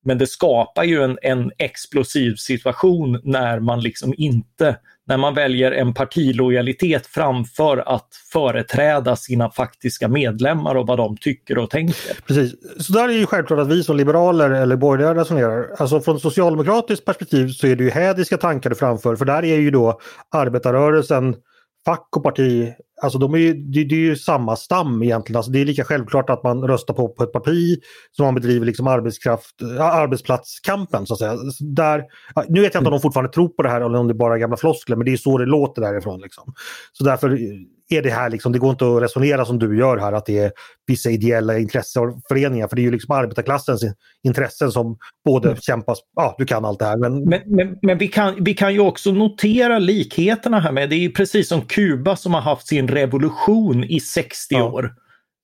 [0.04, 5.72] men det skapar ju en, en explosiv situation när man liksom inte när man väljer
[5.72, 12.22] en partilojalitet framför att företräda sina faktiska medlemmar och vad de tycker och tänker.
[12.26, 12.54] Precis,
[12.86, 15.74] så där är ju självklart att vi som liberaler eller borgerliga resonerar.
[15.78, 19.56] Alltså från socialdemokratiskt perspektiv så är det ju hädiska tankar du framför för där är
[19.56, 21.36] ju då arbetarrörelsen
[21.84, 25.36] fack och parti, alltså de är ju, det, det, är ju samma stam egentligen.
[25.36, 27.78] Alltså det är lika självklart att man röstar på, på ett parti
[28.12, 31.06] som man bedriver liksom arbetskraft, arbetsplatskampen.
[31.06, 31.36] Så att säga.
[31.60, 32.04] Där,
[32.48, 34.34] nu vet jag inte om de fortfarande tror på det här eller om det bara
[34.34, 36.20] är gamla floskler men det är så det låter därifrån.
[36.20, 36.54] Liksom.
[36.92, 37.38] Så därför
[37.88, 40.38] är det här liksom, det går inte att resonera som du gör här att det
[40.38, 40.52] är
[40.86, 43.84] vissa ideella intresseföreningar för det är ju liksom arbetarklassens
[44.22, 45.60] intressen som både mm.
[45.60, 46.96] kämpas, ja du kan allt det här.
[46.96, 50.96] Men, men, men, men, vi, kan, vi kan ju också notera likheterna här med, det
[50.96, 54.64] är precis som Kuba som har haft sin revolution i 60 ja.
[54.64, 54.94] år.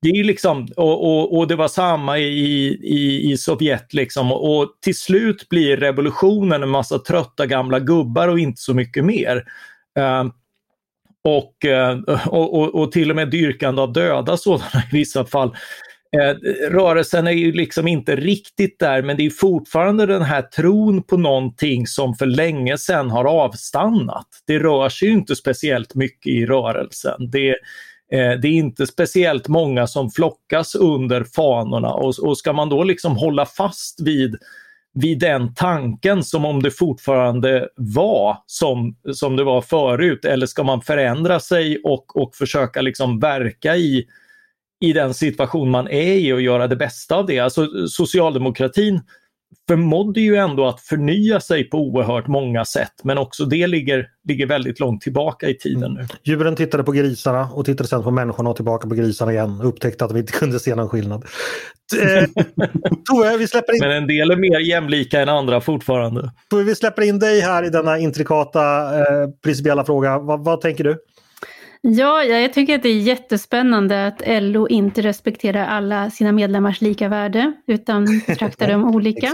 [0.02, 4.58] Det är liksom, och, och, och, det var samma i, i, i Sovjet liksom och,
[4.58, 9.36] och till slut blir revolutionen en massa trötta gamla gubbar och inte så mycket mer.
[9.98, 10.32] Uh,
[11.24, 15.56] och, eh, och, och, och, till och med dyrkande av döda sådana i vissa fall.
[16.16, 16.34] Eh,
[16.70, 21.16] rörelsen är ju liksom inte riktigt där men det är fortfarande den här tron på
[21.16, 24.26] någonting som för länge sedan har avstannat.
[24.46, 27.30] Det rör sig ju inte speciellt mycket i rörelsen.
[27.30, 27.48] Det,
[28.12, 32.84] eh, det är inte speciellt många som flockas under fanorna och, och ska man då
[32.84, 34.36] liksom hålla fast vid
[34.94, 40.62] vid den tanken som om det fortfarande var som, som det var förut eller ska
[40.62, 44.06] man förändra sig och, och försöka liksom verka i,
[44.80, 47.38] i den situation man är i och göra det bästa av det.
[47.38, 49.00] Alltså socialdemokratin
[49.68, 54.46] förmådde ju ändå att förnya sig på oerhört många sätt men också det ligger, ligger
[54.46, 56.06] väldigt långt tillbaka i tiden nu.
[56.24, 59.68] Djuren tittade på grisarna och tittade sedan på människorna och tillbaka på grisarna igen och
[59.68, 61.24] upptäckte att de inte kunde se någon skillnad.
[62.02, 62.24] Eh,
[63.10, 63.78] Tove, vi släpper in...
[63.80, 66.32] Men en del är mer jämlika än andra fortfarande.
[66.50, 70.18] Tove, vi släpper in dig här i denna intrikata eh, principiella fråga.
[70.18, 70.98] Va, vad tänker du?
[71.82, 77.08] Ja, jag tycker att det är jättespännande att LO inte respekterar alla sina medlemmars lika
[77.08, 79.32] värde utan betraktar dem olika.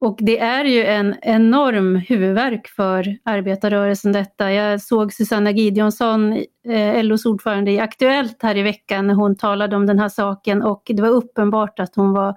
[0.00, 4.52] Och det är ju en enorm huvudvärk för arbetarrörelsen detta.
[4.52, 6.32] Jag såg Susanna Gideonsson,
[6.68, 10.62] eh, LOs ordförande i Aktuellt här i veckan när hon talade om den här saken
[10.62, 12.34] och det var uppenbart att hon var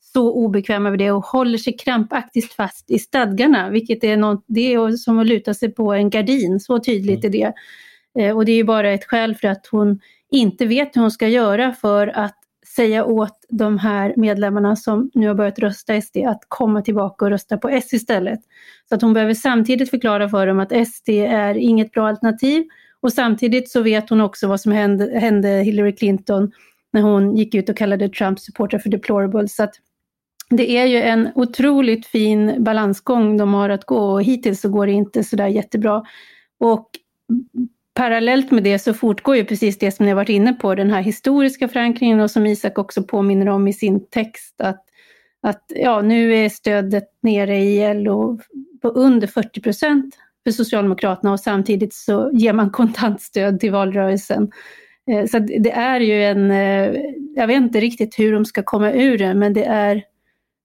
[0.00, 4.74] så obekväm över det och håller sig krampaktigt fast i stadgarna, vilket är, något, det
[4.74, 7.34] är som att luta sig på en gardin, så tydligt mm.
[7.34, 7.52] är det.
[8.18, 10.00] Eh, och det är ju bara ett skäl för att hon
[10.30, 12.38] inte vet hur hon ska göra för att
[12.76, 17.30] säga åt de här medlemmarna som nu har börjat rösta SD att komma tillbaka och
[17.30, 18.40] rösta på S istället.
[18.88, 22.64] Så att hon behöver samtidigt förklara för dem att SD är inget bra alternativ
[23.00, 26.52] och samtidigt så vet hon också vad som hände, hände Hillary Clinton
[26.92, 29.56] när hon gick ut och kallade Trumps supportrar för deplorables.
[29.56, 29.74] Så att
[30.50, 34.86] det är ju en otroligt fin balansgång de har att gå och hittills så går
[34.86, 36.02] det inte sådär jättebra.
[36.60, 36.90] Och
[37.94, 40.90] parallellt med det så fortgår ju precis det som ni har varit inne på, den
[40.90, 44.84] här historiska förankringen och som Isak också påminner om i sin text att,
[45.42, 48.38] att ja, nu är stödet nere i LO
[48.82, 54.50] på under 40 procent för Socialdemokraterna och samtidigt så ger man kontantstöd till valrörelsen.
[55.10, 57.00] Eh, så det är ju en, eh,
[57.34, 60.02] jag vet inte riktigt hur de ska komma ur det, men det är,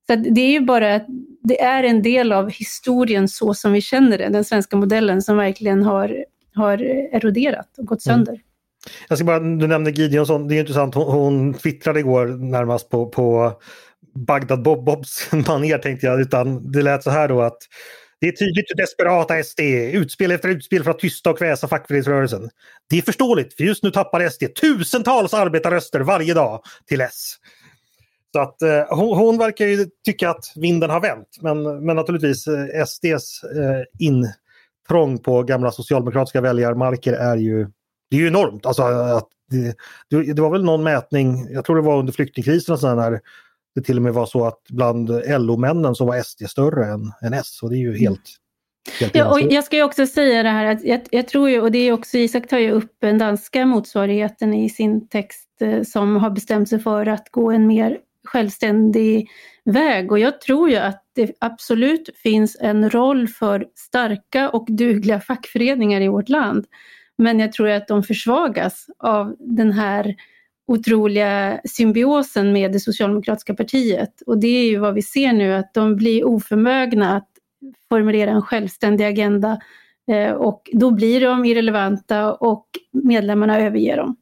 [0.08, 1.02] så det är ju bara,
[1.44, 5.38] det är en del av historien så som vi känner den, den svenska modellen som
[5.38, 6.26] verkligen har
[6.60, 6.78] har
[7.12, 8.16] eroderat och gått mm.
[8.18, 8.34] sönder.
[8.34, 8.44] Mm.
[9.08, 13.06] Jag ska bara, du nämnde Gideonsson, det är intressant, hon, hon twittrade igår närmast på,
[13.06, 13.54] på
[14.16, 17.58] Bagdad Bob Bobs manér tänkte jag, utan det lät så här då att
[18.22, 19.92] Det är tydligt hur desperata SD är.
[19.92, 22.50] Utspel efter utspel för att tysta och kväsa fackföreningsrörelsen.
[22.90, 27.36] Det är förståeligt, för just nu tappar SD tusentals arbetarröster varje dag till S.
[28.32, 31.38] Så att eh, hon, hon, verkar ju tycka att vinden har vänt.
[31.42, 33.84] Men, men naturligtvis eh, SDs eh,
[34.90, 37.68] intrång på gamla socialdemokratiska väljarmarker är ju,
[38.10, 38.66] det är ju enormt.
[38.66, 39.28] Alltså, att
[40.10, 43.20] det, det var väl någon mätning, jag tror det var under flyktingkrisen, och när
[43.76, 47.34] det till och med var så att bland LO-männen så var SD större än, än
[47.34, 47.60] S.
[47.64, 48.22] Och det är ju helt
[49.14, 51.72] Ja, och jag ska ju också säga det här att jag, jag, tror ju, och
[51.72, 56.16] det är också Isak tar ju upp den danska motsvarigheten i sin text eh, som
[56.16, 57.98] har bestämt sig för att gå en mer
[58.30, 59.30] självständig
[59.66, 60.12] väg.
[60.12, 66.02] Och jag tror ju att det absolut finns en roll för starka och dugliga fackföreningar
[66.02, 66.66] i vårt land.
[67.18, 70.16] Men jag tror att de försvagas av den här
[70.68, 74.22] otroliga symbiosen med det socialdemokratiska partiet.
[74.26, 77.30] Och det är ju vad vi ser nu, att de blir oförmögna att
[77.90, 79.60] formulera en självständig agenda
[80.12, 84.16] eh, och då blir de irrelevanta och medlemmarna överger dem.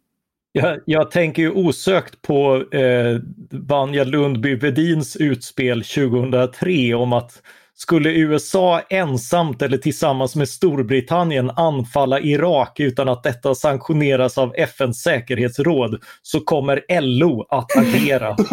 [0.62, 3.20] Jag, jag tänker ju osökt på eh,
[3.52, 7.42] Vanja Lundby-Vedins utspel 2003 om att
[7.76, 15.02] skulle USA ensamt eller tillsammans med Storbritannien anfalla Irak utan att detta sanktioneras av FNs
[15.02, 18.36] säkerhetsråd så kommer LO att agera.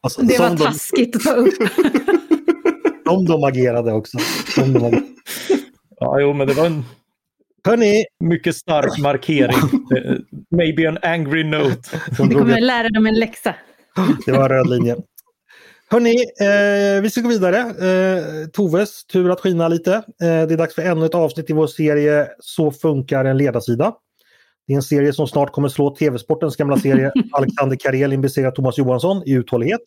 [0.00, 1.54] Alltså, det var taskigt att ta upp.
[3.08, 4.18] Som de agerade också.
[4.56, 5.02] De agerade.
[6.00, 6.84] Ja, jo, men det var en
[7.68, 8.04] Hörrni.
[8.24, 9.56] mycket stark markering.
[10.56, 12.00] Maybe an angry note.
[12.10, 13.54] Vi kommer lära dem en läxa.
[14.26, 14.96] Det var röd linje.
[15.90, 17.58] Hörni, eh, vi ska gå vidare.
[17.58, 19.94] Eh, Toves tur att skina lite.
[19.94, 23.92] Eh, det är dags för ännu ett avsnitt i vår serie Så funkar en ledarsida.
[24.68, 28.78] Det är en serie som snart kommer slå TV-sportens gamla serie Alexander Karelin besegrar Thomas
[28.78, 29.80] Johansson i uthållighet.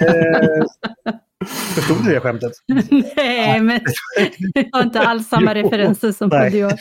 [0.00, 0.64] eh,
[1.74, 2.52] förstod du det skämtet?
[3.16, 3.80] Nej, men
[4.54, 6.72] jag har inte alls samma referenser som Podde gör.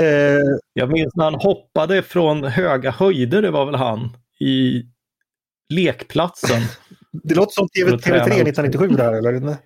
[0.00, 4.82] Eh, jag minns när han hoppade från höga höjder, det var väl han, i
[5.74, 6.62] lekplatsen.
[7.12, 9.56] Det låter som TV, TV3 1997 där eller?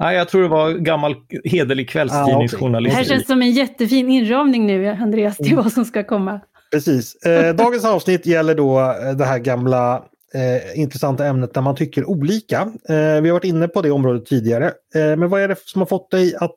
[0.00, 2.96] Nej, jag tror det var gammal hederlig kvällstidningsjournalist.
[2.96, 3.04] Ah, okay.
[3.04, 6.40] Det här känns som en jättefin inramning nu, Andreas, till vad som ska komma.
[6.72, 7.14] Precis.
[7.14, 12.10] Eh, dagens avsnitt gäller då eh, det här gamla eh, intressanta ämnet där man tycker
[12.10, 12.60] olika.
[12.88, 14.66] Eh, vi har varit inne på det området tidigare.
[14.94, 16.54] Eh, men vad är det som har fått dig att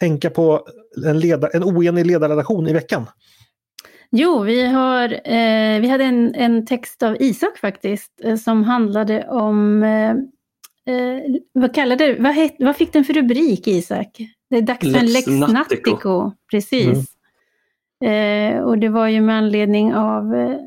[0.00, 0.66] tänka på
[1.06, 3.06] en, ledar, en oenig ledarredaktion i veckan?
[4.10, 9.28] Jo, vi, har, eh, vi hade en, en text av Isak faktiskt eh, som handlade
[9.28, 9.84] om,
[10.88, 11.20] eh, eh
[11.52, 14.18] vad kallade vad, het, vad fick den för rubrik Isak?
[14.50, 16.32] Det är dags för en Lex Nattico.
[16.50, 16.86] Precis.
[18.04, 18.56] Mm.
[18.56, 20.58] Eh, och det var ju med anledning av eh,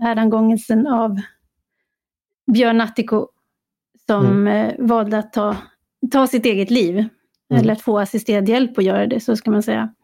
[0.00, 1.20] hädangångelsen av
[2.52, 3.28] Björn Natthiko
[4.06, 4.86] som mm.
[4.86, 5.56] valde att ta,
[6.10, 6.98] ta sitt eget liv.
[6.98, 7.62] Mm.
[7.62, 9.94] Eller att få assisterad hjälp att göra det, så ska man säga.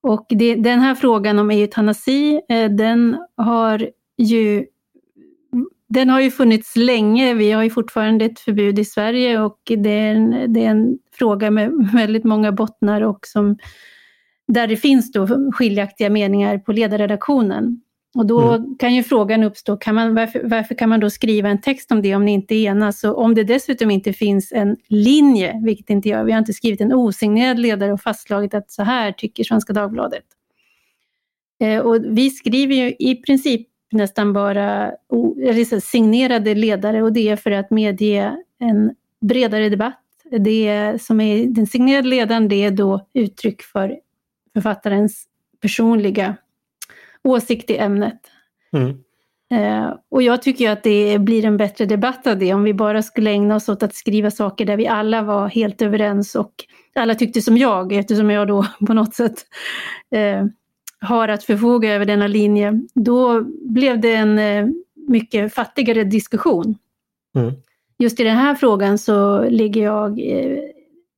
[0.00, 4.66] Och det, den här frågan om eutanasi, eh, den har ju
[5.92, 7.34] den har ju funnits länge.
[7.34, 10.98] Vi har ju fortfarande ett förbud i Sverige och det är en, det är en
[11.18, 13.58] fråga med väldigt många bottnar och som,
[14.48, 17.80] där det finns då skiljaktiga meningar på ledarredaktionen.
[18.14, 18.76] Och då mm.
[18.78, 22.02] kan ju frågan uppstå, kan man, varför, varför, kan man då skriva en text om
[22.02, 23.04] det om ni inte enas?
[23.04, 26.52] Och om det dessutom inte finns en linje, vilket det inte gör, vi har inte
[26.52, 30.24] skrivit en osignerad ledare och fastslagit att så här tycker Svenska Dagbladet.
[31.62, 34.92] Eh, och vi skriver ju i princip nästan bara
[35.80, 39.98] signerade ledare och det är för att medge en bredare debatt.
[40.38, 43.98] Det som är den signerade ledaren, det är då uttryck för
[44.52, 45.24] författarens
[45.60, 46.36] personliga
[47.24, 48.20] åsikt i ämnet.
[48.72, 48.98] Mm.
[49.52, 53.02] Eh, och jag tycker att det blir en bättre debatt av det om vi bara
[53.02, 56.52] skulle ägna oss åt att skriva saker där vi alla var helt överens och
[56.94, 59.46] alla tyckte som jag eftersom jag då på något sätt
[60.10, 60.44] eh,
[61.02, 62.80] har att förfoga över denna linje.
[62.94, 64.66] Då blev det en eh,
[65.08, 66.74] mycket fattigare diskussion.
[67.36, 67.52] Mm.
[67.98, 70.58] Just i den här frågan så ligger jag eh,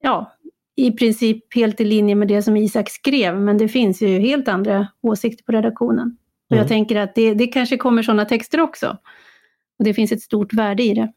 [0.02, 0.32] ja,
[0.76, 4.48] i princip helt i linje med det som Isak skrev, men det finns ju helt
[4.48, 6.16] andra åsikter på redaktionen.
[6.50, 6.62] Och mm.
[6.62, 8.96] jag tänker att det, det kanske kommer sådana texter också.
[9.78, 11.12] Och det finns ett stort värde i det.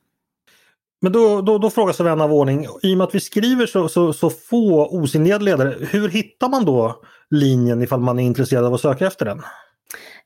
[1.02, 3.66] Men då, då, då frågar sig vän av ordning, i och med att vi skriver
[3.66, 7.02] så, så, så få osignerade ledare, hur hittar man då
[7.32, 9.42] linjen ifall man är intresserad av att söka efter den?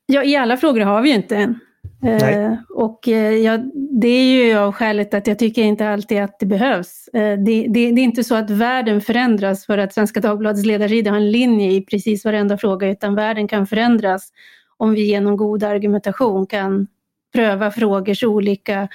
[0.05, 1.59] Ja, i alla frågor har vi ju inte en.
[2.03, 6.39] Eh, och eh, ja, det är ju av skälet att jag tycker inte alltid att
[6.39, 7.07] det behövs.
[7.07, 11.11] Eh, det, det, det, är inte så att världen förändras för att Svenska Dagbladets ledarsida
[11.11, 14.29] har en linje i precis varenda fråga, utan världen kan förändras
[14.77, 16.87] om vi genom god argumentation kan
[17.33, 18.87] pröva frågors olika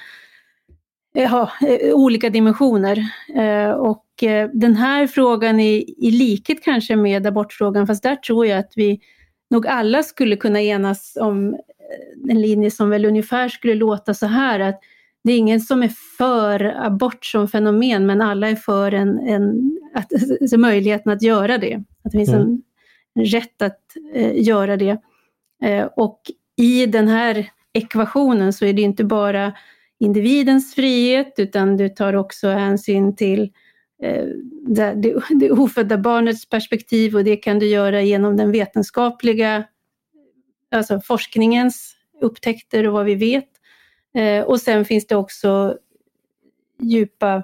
[1.29, 1.51] ha
[1.93, 2.97] olika dimensioner.
[3.77, 4.03] Och
[4.53, 8.99] den här frågan är i likhet kanske med abortfrågan, fast där tror jag att vi
[9.49, 11.57] nog alla skulle kunna enas om
[12.29, 14.79] en linje som väl ungefär skulle låta så här att
[15.23, 19.77] det är ingen som är för abort som fenomen men alla är för en, en
[19.93, 21.75] att, alltså möjligheten att göra det.
[21.75, 22.41] Att det finns mm.
[22.41, 22.61] en,
[23.15, 23.81] en rätt att
[24.13, 24.97] eh, göra det.
[25.63, 26.21] Eh, och
[26.57, 29.53] i den här ekvationen så är det inte bara
[29.99, 33.49] individens frihet utan du tar också hänsyn till eh,
[34.03, 34.25] Eh,
[34.67, 39.63] det, det, det ofödda barnets perspektiv och det kan du göra genom den vetenskapliga,
[40.71, 43.49] alltså forskningens upptäckter och vad vi vet.
[44.17, 45.77] Eh, och sen finns det också
[46.81, 47.43] djupa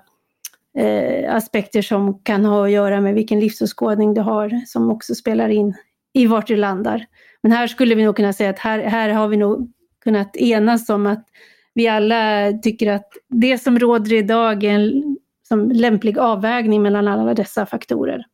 [0.77, 5.49] eh, aspekter som kan ha att göra med vilken livsåskådning du har som också spelar
[5.49, 5.73] in
[6.13, 7.05] i vart du landar.
[7.41, 9.71] Men här skulle vi nog kunna säga att här, här har vi nog
[10.03, 11.25] kunnat enas om att
[11.73, 15.17] vi alla tycker att det som råder idag är en
[15.47, 18.25] som lämplig avvägning mellan alla dessa faktorer.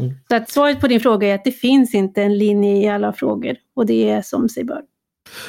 [0.00, 0.14] Mm.
[0.28, 3.12] Så att svaret på din fråga är att det finns inte en linje i alla
[3.12, 4.82] frågor och det är som sig bör.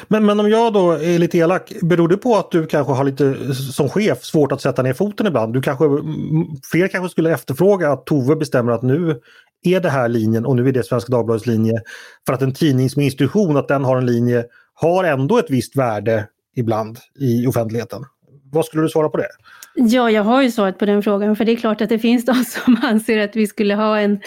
[0.08, 3.04] Men, men om jag då är lite elak, beror det på att du kanske har
[3.04, 5.52] lite som chef svårt att sätta ner foten ibland?
[5.54, 5.84] Du kanske,
[6.72, 9.20] fler kanske skulle efterfråga att Tove bestämmer att nu
[9.62, 11.82] är det här linjen och nu är det Svenska Dagbladets linje.
[12.26, 14.44] För att en tidning som institution, att den har en linje,
[14.74, 18.04] har ändå ett visst värde ibland i offentligheten.
[18.52, 19.28] Vad skulle du svara på det?
[19.74, 22.24] Ja, jag har ju svarat på den frågan, för det är klart att det finns
[22.26, 24.20] de som anser att vi skulle ha en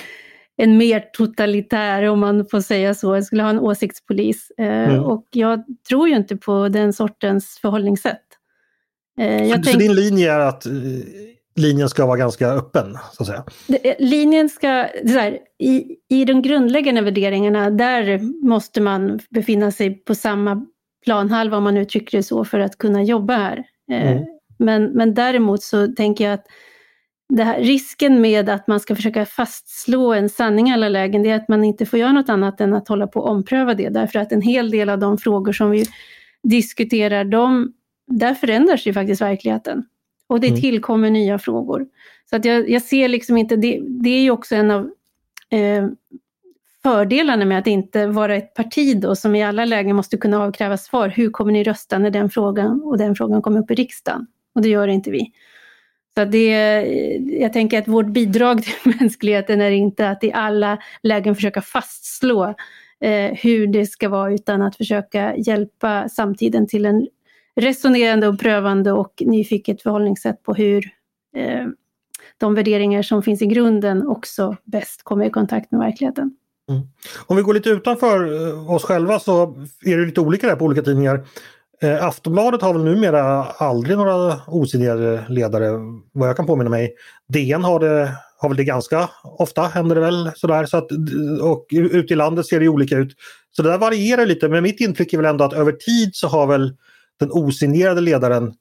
[0.58, 4.52] en mer totalitär, om man får säga så, jag skulle ha en åsiktspolis.
[4.58, 5.04] Eh, mm.
[5.04, 8.22] Och jag tror ju inte på den sortens förhållningssätt.
[9.20, 9.66] Eh, så, tänk...
[9.66, 10.72] så din linje är att eh,
[11.56, 13.44] linjen ska vara ganska öppen, så att säga?
[14.00, 20.66] Linjen ska, här, i, i de grundläggande värderingarna, där måste man befinna sig på samma
[21.04, 23.66] planhalva, om man uttrycker det så, för att kunna jobba här.
[23.92, 24.26] Mm.
[24.58, 26.48] Men, men däremot så tänker jag att
[27.40, 31.36] här, risken med att man ska försöka fastslå en sanning i alla lägen, det är
[31.36, 33.90] att man inte får göra något annat än att hålla på och ompröva det.
[33.90, 35.86] Därför att en hel del av de frågor som vi
[36.44, 37.74] diskuterar, de,
[38.08, 39.84] där förändras ju faktiskt verkligheten.
[40.28, 40.62] Och det mm.
[40.62, 41.86] tillkommer nya frågor.
[42.30, 44.90] Så att jag, jag ser liksom inte, det, det är ju också en av
[45.50, 45.88] eh,
[46.84, 50.78] fördelarna med att inte vara ett parti då, som i alla lägen måste kunna avkräva
[50.78, 51.08] svar.
[51.08, 54.28] Hur kommer ni rösta när den frågan och den frågan kommer upp i riksdagen?
[54.56, 55.32] Och det gör inte vi.
[56.18, 56.82] Så det,
[57.40, 62.56] jag tänker att vårt bidrag till mänskligheten är inte att i alla lägen försöka fastslå
[63.02, 67.08] eh, hur det ska vara, utan att försöka hjälpa samtiden till en
[67.56, 70.86] resonerande och prövande och nyfiket förhållningssätt på hur
[71.36, 71.68] eh,
[72.38, 76.38] de värderingar som finns i grunden också bäst kommer i kontakt med verkligheten.
[76.70, 76.82] Mm.
[77.26, 79.56] Om vi går lite utanför eh, oss själva så
[79.86, 81.26] är det lite olika där på olika tidningar.
[81.82, 85.70] Eh, Aftonbladet har väl numera aldrig några osignerade ledare
[86.12, 86.96] vad jag kan påminna mig.
[87.28, 90.66] DN har, det, har väl det ganska ofta händer det väl sådär.
[90.66, 90.92] Så att,
[91.42, 93.16] och ute i landet ser det olika ut.
[93.56, 96.28] Så det där varierar lite men mitt intryck är väl ändå att över tid så
[96.28, 96.76] har väl
[97.20, 98.54] den osignerade ledaren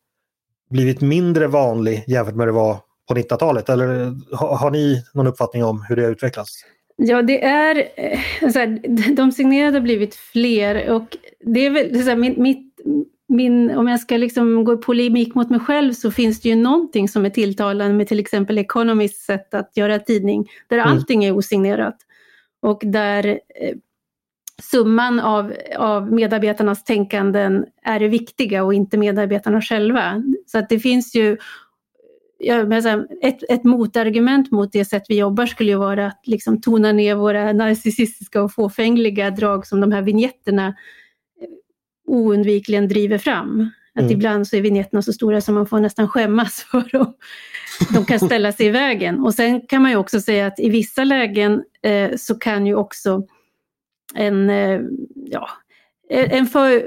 [0.71, 2.79] blivit mindre vanlig jämfört med det var
[3.09, 3.69] på 90-talet.
[3.69, 6.65] Eller har, har ni någon uppfattning om hur det har utvecklats?
[7.03, 7.89] Ja, det är
[8.53, 8.81] så här,
[9.17, 12.71] de signerade har blivit fler och det är väl så här, mitt
[13.31, 16.57] min, om jag ska liksom gå i polemik mot mig själv så finns det ju
[16.57, 20.91] någonting som är tilltalande med till exempel Economists sätt att göra tidning, där mm.
[20.91, 21.97] allting är osignerat.
[22.63, 23.77] Och där eh,
[24.63, 30.23] summan av, av medarbetarnas tänkanden är det viktiga och inte medarbetarna själva.
[30.47, 31.37] Så att det finns ju
[32.43, 32.79] Ja,
[33.23, 37.15] ett, ett motargument mot det sätt vi jobbar skulle ju vara att liksom tona ner
[37.15, 40.75] våra narcissistiska och fåfängliga drag som de här vignetterna
[42.07, 43.71] oundvikligen driver fram.
[43.95, 44.13] Att mm.
[44.13, 47.15] ibland så är vinjetterna så stora som man får nästan skämmas för dem.
[47.95, 49.21] De kan ställa sig i vägen.
[49.21, 52.75] Och sen kan man ju också säga att i vissa lägen eh, så kan ju
[52.75, 53.27] också
[54.15, 54.81] en, eh,
[55.15, 55.49] ja,
[56.11, 56.83] Eh, en för,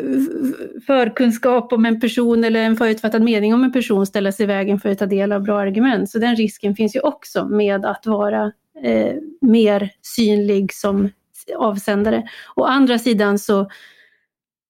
[0.80, 4.80] förkunskap om en person eller en förutfattad mening om en person ställa sig i vägen
[4.80, 6.10] för att ta del av bra argument.
[6.10, 8.52] Så den risken finns ju också med att vara
[8.84, 11.10] eh, mer synlig som
[11.58, 12.24] avsändare.
[12.56, 13.70] Å andra sidan så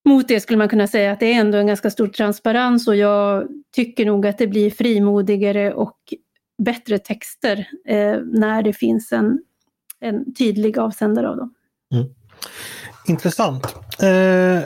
[0.05, 2.95] mot det skulle man kunna säga att det är ändå en ganska stor transparens och
[2.95, 5.97] jag tycker nog att det blir frimodigare och
[6.63, 9.39] bättre texter eh, när det finns en,
[9.99, 11.53] en tydlig avsändare av dem.
[11.93, 12.09] Mm.
[13.05, 13.65] Intressant.
[13.99, 14.63] Eh,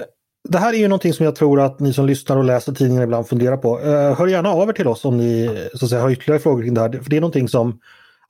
[0.50, 3.04] det här är ju någonting som jag tror att ni som lyssnar och läser tidningen
[3.04, 3.80] ibland funderar på.
[3.80, 6.62] Eh, hör gärna av er till oss om ni så att säga, har ytterligare frågor
[6.62, 6.90] kring det här.
[6.90, 7.80] För det är någonting som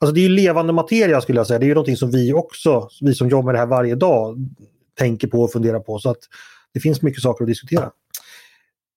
[0.00, 1.58] Alltså det är ju levande materia skulle jag säga.
[1.58, 4.36] Det är ju någonting som vi också, vi som jobbar med det här varje dag,
[4.98, 5.98] tänker på och funderar på.
[5.98, 6.18] Så att
[6.74, 7.90] det finns mycket saker att diskutera.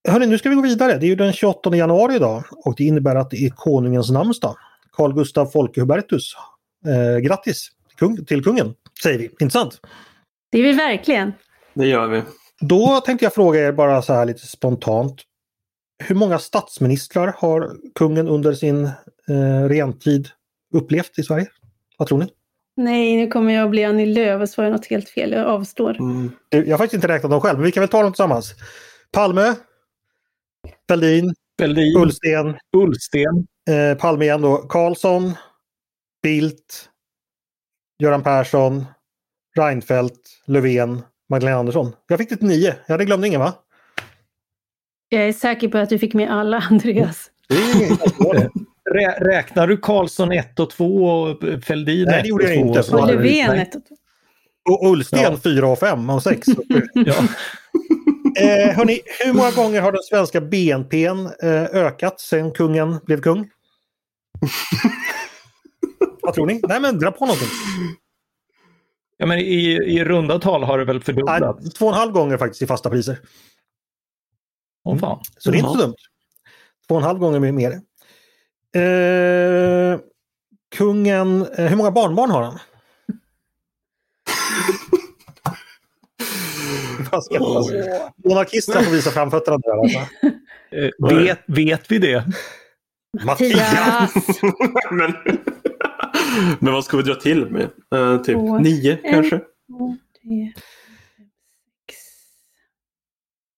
[0.08, 0.98] Hörni, nu ska vi gå vidare.
[0.98, 4.56] Det är ju den 28 januari idag och det innebär att det är konungens namnsdag.
[4.92, 6.34] Carl Gustaf Folke Hubertus.
[6.86, 9.30] Eh, grattis till, kung, till kungen, säger vi.
[9.40, 9.80] Intressant.
[10.52, 11.34] Det är vi verkligen.
[11.74, 12.24] Det gör vi.
[12.60, 15.22] Då tänkte jag fråga er bara så här lite spontant.
[16.04, 18.86] Hur många statsministrar har kungen under sin
[19.30, 20.30] eh, rentid
[20.74, 21.48] upplevt i Sverige?
[21.98, 22.28] Vad tror ni?
[22.76, 25.32] Nej, nu kommer jag att bli Annie Lööf och svara något helt fel.
[25.32, 26.00] Jag avstår.
[26.00, 26.32] Mm.
[26.50, 28.56] Jag har faktiskt inte räknat dem själv, men vi kan väl ta dem tillsammans.
[29.12, 29.56] Palme,
[30.90, 35.34] Fälldin, Fälldin, Ullsten, Ullsten, eh, Palme igen då, Karlsson,
[36.24, 36.90] Bildt,
[38.04, 38.86] Göran Persson,
[39.58, 41.94] Reinfeldt, Löfven, Magdalena Andersson.
[42.08, 42.76] Jag fick det nio.
[42.86, 43.54] Jag hade glömt ingen va?
[45.10, 47.32] Jag är säker på att du fick med alla, Andreas.
[48.94, 52.74] Rä, räknar du Karlsson 1 och 2 och Fälldin Nej, 1 det gjorde jag och
[52.76, 52.80] 2?
[52.80, 52.96] inte.
[52.96, 53.48] Och Löfven.
[53.50, 53.62] Nej.
[53.62, 53.96] ett och två.
[54.74, 55.38] Och Ullsten Ja.
[55.44, 56.48] 4 och 5 och 6.
[56.94, 57.14] Ja.
[58.40, 63.50] eh, hörni, hur många gånger har den svenska BNPn eh, ökat sedan kungen blev kung?
[66.22, 66.62] Vad tror ni?
[66.68, 67.48] Nej men dra på någonting.
[69.22, 71.74] Ja, men i, I runda tal har det väl Nej, fördubblats?
[71.74, 73.20] två och en halv gånger faktiskt i fasta priser.
[74.86, 75.20] Åh fan.
[75.38, 75.96] Så det är inte så dumt.
[76.88, 77.72] Två och en halv gånger mer.
[78.76, 80.00] Eh,
[80.76, 82.60] kungen, eh, hur många barnbarn har han?
[87.12, 87.72] Vad skrattas?
[88.26, 90.00] Monarkisterna får visa framfötterna där alltså.
[90.72, 92.26] Eh, vet, vet vi det?
[93.26, 94.14] Mattias!
[94.92, 95.14] men,
[96.60, 97.70] men vad ska vi dra till med?
[97.96, 98.60] Eh, typ Två.
[98.60, 99.14] nio En.
[99.14, 99.40] kanske?
[99.68, 100.54] Två, tre,
[101.88, 101.98] sex.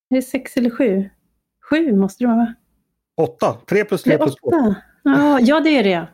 [0.09, 1.09] Är det sex eller sju?
[1.69, 2.53] Sju måste det vara, va?
[3.17, 3.57] Åtta.
[3.67, 4.47] Tre plus tre plus två.
[4.47, 4.75] åtta.
[5.03, 6.07] Ja, ja, det är det.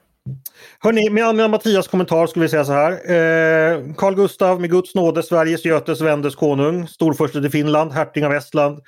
[0.79, 2.91] Hörni, med anledning av Mattias kommentar skulle vi säga så här.
[2.91, 8.33] Eh, Carl Gustav med Guds nåde, Sveriges, Götes, Vendes konung, storfurste till Finland, hertig av
[8.33, 8.79] Estland,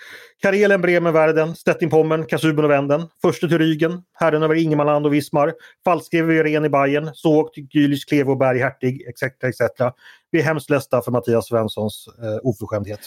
[0.42, 5.14] Karelen, Bremen, Värden, Stettin, Pommern, Kasuben och Venden, förste till Rygen, herren över Ingermanland och
[5.14, 5.54] Wismar,
[5.86, 7.68] falskskrev Ren i Bayern, såg till
[8.28, 9.24] och Berg, hertig, etc.
[9.24, 9.94] etc.
[10.32, 13.00] Vi är hemskt ledsna för Mattias Svenssons eh, oförskämdhet.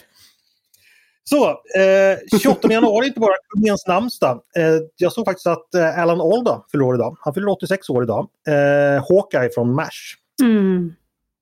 [1.25, 4.43] Så, eh, 28 januari är inte bara kungens namnsdag.
[4.57, 7.17] Eh, jag såg faktiskt att eh, Alan Alda fyller år idag.
[7.21, 8.29] Han fyller 86 år idag.
[8.49, 10.15] Eh, Hawkeye från MASH.
[10.43, 10.93] Mm.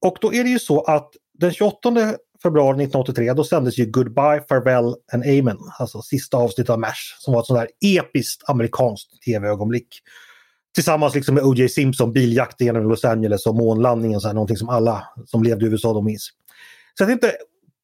[0.00, 1.78] Och då är det ju så att den 28
[2.42, 5.58] februari 1983 då sändes ju Goodbye, Farewell and Amen.
[5.78, 7.16] Alltså sista avsnittet av MASH.
[7.18, 9.88] Som var ett sånt där episkt amerikanskt tv-ögonblick.
[10.74, 11.68] Tillsammans liksom med O.J.
[11.68, 14.20] Simpson, biljakten genom Los Angeles och månlandningen.
[14.20, 16.30] Så här, någonting som alla som levde i USA då minns.
[16.98, 17.32] Så jag tänkte,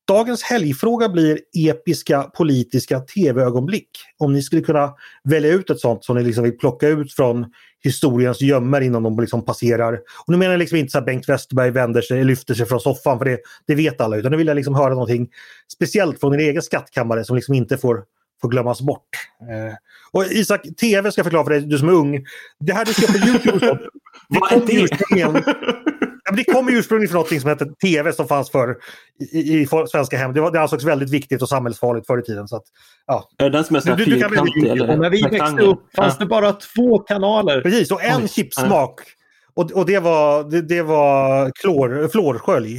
[0.09, 3.89] dagens helgfråga blir episka politiska tv-ögonblick.
[4.19, 4.95] Om ni skulle kunna
[5.25, 7.47] välja ut ett sånt som ni liksom vill plocka ut från
[7.83, 9.93] historiens gömmer innan de liksom passerar.
[9.95, 12.81] Och nu menar jag liksom inte så att Bengt Westerberg vänder sig, lyfter sig från
[12.81, 14.17] soffan för det, det vet alla.
[14.17, 15.29] Utan nu vill jag liksom höra någonting
[15.73, 18.03] speciellt från din egen skattkammare som liksom inte får,
[18.41, 19.09] får glömmas bort.
[19.41, 19.75] Eh,
[20.13, 22.25] och Isak, tv ska jag förklara för dig, du som är ung.
[22.61, 23.67] Det här du ser på Youtube,
[24.29, 25.85] det Vad är det?
[26.29, 28.77] Ja, men det kommer ju ursprungligen från något som hette tv som fanns för
[29.33, 30.33] i, i, i svenska hem.
[30.33, 32.49] Det, var, det ansågs väldigt viktigt och samhällsfarligt förr i tiden.
[32.49, 32.63] Så att,
[33.07, 33.29] ja.
[33.39, 34.71] Är det den som är Du- du kan vilken.
[34.71, 34.97] eller?
[34.97, 37.61] När vi växte upp fanns det bara två kanaler.
[37.61, 38.29] Precis, och en Oj.
[38.29, 39.01] chipsmak.
[39.55, 42.77] Och, och det var, det, det var klor, fluorskölj.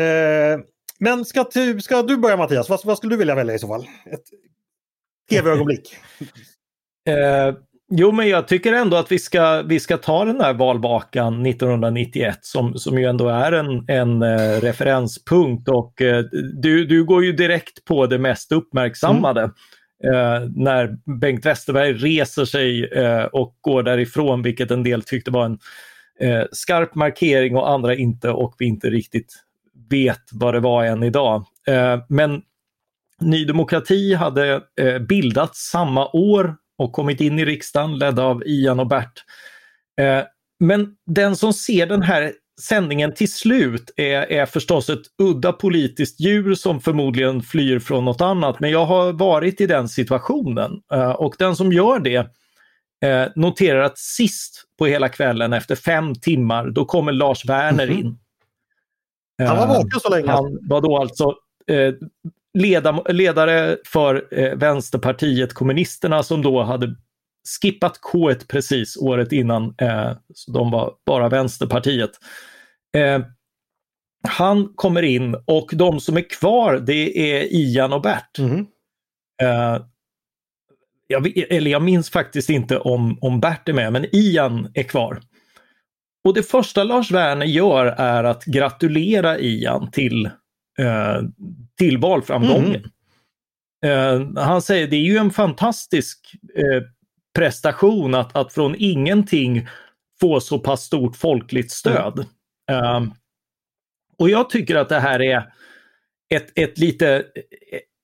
[0.00, 0.60] Eh,
[0.98, 2.68] men ska, du- ska du börja Mattias?
[2.68, 3.82] Vad, vad skulle du vilja välja i så fall?
[4.12, 4.22] Ett
[5.30, 5.96] tv-ögonblick.
[7.08, 7.54] Eh,
[7.90, 12.38] jo, men jag tycker ändå att vi ska, vi ska ta den här valvakan 1991
[12.42, 16.24] som, som ju ändå är en, en eh, referenspunkt och eh,
[16.62, 19.50] du, du går ju direkt på det mest uppmärksammade.
[20.04, 25.44] Eh, när Bengt Westerberg reser sig eh, och går därifrån, vilket en del tyckte var
[25.44, 25.58] en
[26.20, 29.34] eh, skarp markering och andra inte och vi inte riktigt
[29.90, 31.44] vet vad det var än idag.
[31.66, 32.42] Eh, men
[33.20, 34.60] Ny Demokrati hade
[35.08, 39.24] bildats samma år och kommit in i riksdagen ledda av Ian och Bert.
[40.00, 40.22] Eh,
[40.60, 46.20] men den som ser den här sändningen till slut är, är förstås ett udda politiskt
[46.20, 48.60] djur som förmodligen flyr från något annat.
[48.60, 52.16] Men jag har varit i den situationen eh, och den som gör det
[53.04, 57.98] eh, noterar att sist på hela kvällen efter fem timmar, då kommer Lars Werner Mhm.
[57.98, 58.18] in.
[59.38, 60.30] Han var vaken så länge.
[60.30, 61.34] han var då alltså
[61.66, 61.94] eh,
[63.08, 66.96] ledare för eh, Vänsterpartiet kommunisterna som då hade
[67.62, 69.74] skippat K1 precis året innan.
[69.78, 72.10] Eh, så de var bara Vänsterpartiet.
[72.96, 73.20] Eh,
[74.28, 78.38] han kommer in och de som är kvar det är Ian och Bert.
[79.42, 79.78] Eh,
[81.06, 85.20] jag, eller jag minns faktiskt inte om, om Bert är med, men Ian är kvar.
[86.24, 90.30] Och det första Lars Werner gör är att gratulera Ian till,
[90.78, 91.22] eh,
[91.78, 92.90] till valframgången.
[93.82, 94.36] Mhm.
[94.36, 96.82] eh, han säger det är ju en fantastisk eh,
[97.34, 99.68] prestation att, att från ingenting
[100.20, 102.26] få så pass stort folkligt stöd.
[102.70, 103.12] Mm.
[104.18, 105.52] och jag tycker att det här är
[106.34, 107.24] ett, ett lite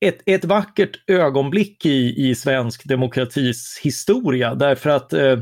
[0.02, 5.38] ett, ett vackert ögonblick i, i svensk demokratis historia därför att eh,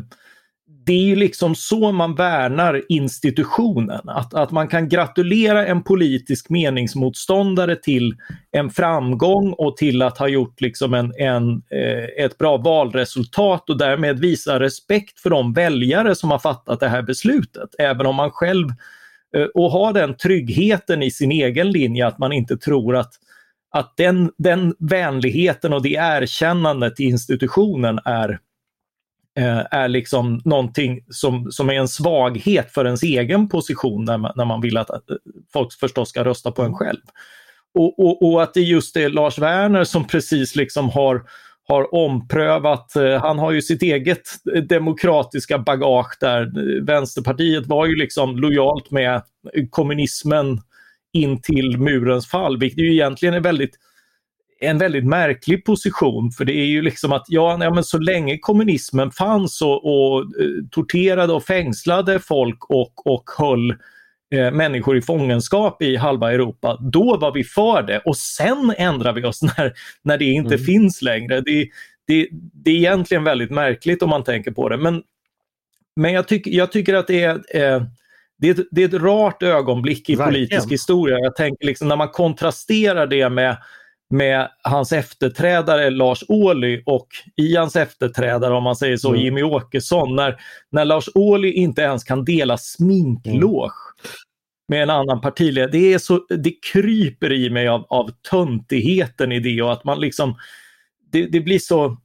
[0.90, 4.08] det är ju liksom så man värnar institutionen.
[4.08, 8.16] Att, att man kan gratulera en politisk meningsmotståndare till
[8.50, 13.78] en framgång och till att ha gjort liksom en, en, eh, ett bra valresultat och
[13.78, 17.68] därmed visa respekt för de väljare som har fattat det här beslutet.
[17.78, 18.68] Även om man själv
[19.36, 23.12] eh, och har den tryggheten i sin egen linje att man inte tror att
[23.72, 28.38] att den, den vänligheten och det erkännandet i institutionen är,
[29.38, 34.32] Eh, är liksom någonting som, som är en svaghet för ens egen position när man,
[34.36, 34.96] när man vill att eh,
[35.52, 37.00] folk förstås ska rösta på en själv.
[37.74, 41.22] Och, och, och att det just är Lars Werner som precis liksom har
[41.68, 44.22] har omprövat, eh, han har ju sitt eget
[44.68, 46.50] demokratiska bagage där.
[46.86, 49.22] Vänsterpartiet var ju liksom lojalt med
[49.70, 50.60] kommunismen
[51.12, 53.76] in till murens fall, vilket ju egentligen är väldigt
[54.60, 58.38] en väldigt märklig position för det är ju liksom att ja, ja men så länge
[58.38, 63.70] kommunismen fanns och, och eh, torterade och fängslade folk och, och höll
[64.34, 69.12] eh, människor i fångenskap i halva Europa, då var vi för det och sen ändrar
[69.12, 70.66] vi oss när, när det inte mm.
[70.66, 71.40] finns längre.
[71.40, 71.68] Det,
[72.06, 75.02] det, det är egentligen väldigt märkligt om man tänker på det men,
[75.96, 77.82] men jag, tyck, jag tycker att det är eh,
[78.40, 80.48] det är, ett, det är ett rart ögonblick i Verkligen.
[80.48, 81.18] politisk historia.
[81.18, 83.56] Jag tänker liksom när man kontrasterar det med,
[84.10, 89.20] med hans efterträdare Lars Ohly och i hans efterträdare, om man säger så, mm.
[89.20, 90.16] Jimmy Åkesson.
[90.16, 90.40] När,
[90.70, 94.14] när Lars Ohly inte ens kan dela sminkloge mm.
[94.68, 95.70] med en annan partiledare.
[95.70, 100.00] Det, är så, det kryper i mig av, av töntigheten i det och att man
[100.00, 100.36] liksom
[101.12, 101.96] det, det, blir så,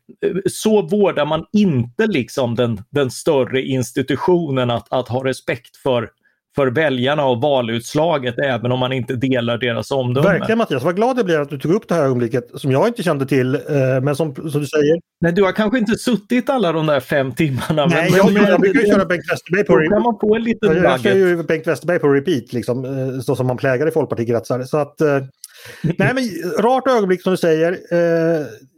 [0.46, 6.10] så vårdar man inte liksom den, den större institutionen att, att ha respekt för
[6.56, 10.28] för väljarna och valutslaget även om man inte delar deras omdöme.
[10.28, 12.88] Verkligen Mattias, vad glad jag blir att du tog upp det här ögonblicket som jag
[12.88, 13.62] inte kände till, eh,
[14.02, 15.00] men som, som du säger.
[15.22, 17.86] Nej, du har kanske inte suttit alla de där fem timmarna.
[17.86, 19.94] Nej, men, jag, men, jag brukar köra Bengt Westerberg på repeat.
[19.94, 23.20] kan man få en liten Jag, jag kör ju Bengt Westerberg på repeat, liksom, eh,
[23.20, 24.64] så som man plägar i folkpartikretsar.
[24.64, 25.20] Så att, eh,
[25.82, 26.24] nej men
[26.64, 27.78] rart ögonblick som du säger.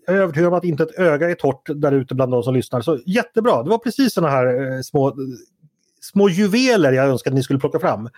[0.08, 2.54] Jag är övertygad om att inte ett öga är torrt där ute bland de som
[2.54, 2.82] lyssnar.
[2.82, 5.16] Så jättebra, det var precis sådana här små
[6.12, 8.10] små juveler jag önskar att ni skulle plocka fram.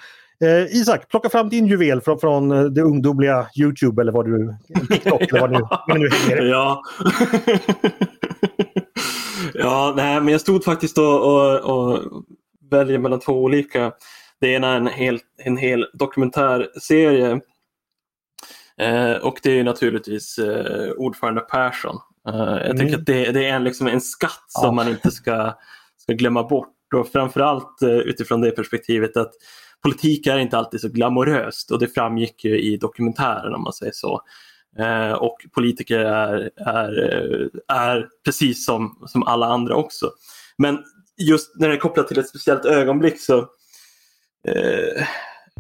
[0.44, 4.56] Eh, Isak, plocka fram din juvel från, från eh, det ungdomliga Youtube eller vad du...
[4.90, 5.52] TikTok eller vad
[6.00, 6.44] nu, hänger.
[6.44, 6.84] Ja.
[9.54, 12.00] ja, nej, men jag stod faktiskt och, och, och
[12.72, 13.92] väljer mellan två olika.
[14.42, 17.42] Det ena är en hel, en hel dokumentärserie
[18.78, 21.96] eh, och det är naturligtvis eh, ordförande Persson.
[22.30, 22.78] Eh, jag mm.
[22.78, 24.72] tänker att det, det är en, liksom en skatt som ja.
[24.72, 25.54] man inte ska,
[25.98, 29.34] ska glömma bort och framförallt eh, utifrån det perspektivet att
[29.84, 33.92] politik är inte alltid så glamoröst och det framgick ju i dokumentären om man säger
[33.96, 34.22] så.
[34.78, 40.12] Eh, och politiker är, är, eh, är precis som, som alla andra också.
[40.58, 40.84] Men
[41.18, 43.38] just när det är kopplat till ett speciellt ögonblick så,
[44.48, 45.02] eh,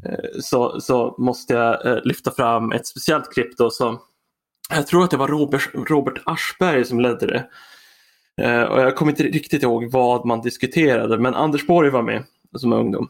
[0.05, 3.99] eh så, så måste jag lyfta fram ett speciellt klipp då som
[4.69, 7.47] jag tror att det var Robert, Robert Aschberg som ledde det.
[8.41, 12.23] Eh, och jag kommer inte riktigt ihåg vad man diskuterade men Anders Borg var med
[12.57, 13.09] som ungdom.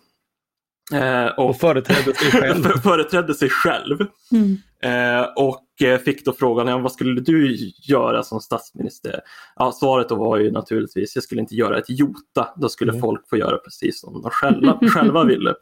[0.93, 2.63] Eh, och, och företrädde sig själv.
[2.83, 3.97] företrädde sig själv.
[4.31, 4.57] Mm.
[4.83, 5.65] Eh, och
[6.05, 7.57] fick då frågan, ja, vad skulle du
[7.87, 9.19] göra som statsminister?
[9.55, 12.47] Ja, svaret då var ju naturligtvis, jag skulle inte göra ett jota.
[12.55, 13.01] Då skulle mm.
[13.01, 15.53] folk få göra precis som de själva, själva ville.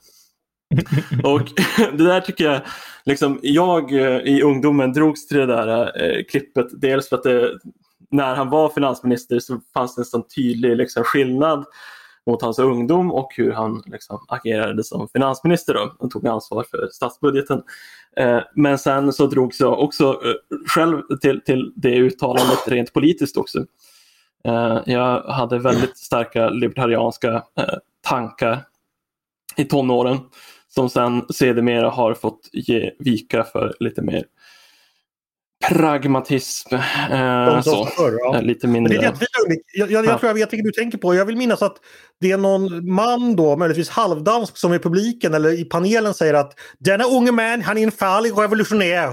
[1.23, 1.41] och
[1.97, 2.61] det där tycker jag,
[3.05, 3.91] liksom, jag
[4.27, 6.67] i ungdomen drogs till det där eh, klippet.
[6.71, 7.59] Dels för att det
[8.11, 11.65] när han var finansminister så fanns det en sån tydlig liksom, skillnad
[12.25, 16.89] mot hans ungdom och hur han liksom, agerade som finansminister då, och tog ansvar för
[16.91, 17.63] statsbudgeten.
[18.17, 23.37] Eh, men sen så drogs jag också eh, själv till, till det uttalandet rent politiskt
[23.37, 23.65] också.
[24.43, 28.59] Eh, jag hade väldigt starka libertarianska eh, tankar
[29.55, 30.17] i tonåren
[30.67, 34.23] som sen sedermera har fått ge vika för lite mer
[35.67, 36.75] pragmatism.
[36.75, 37.85] Eh, så.
[37.85, 38.41] Förr, ja.
[38.41, 38.97] Lite mindre.
[38.97, 39.13] det är
[39.73, 41.15] jag, jag, jag tror jag vet vilket du tänker på.
[41.15, 41.77] Jag vill minnas att
[42.19, 46.53] det är någon man då, möjligtvis halvdansk, som i publiken eller i panelen säger att
[46.79, 49.11] denna unge man, han är en farlig revolutionär.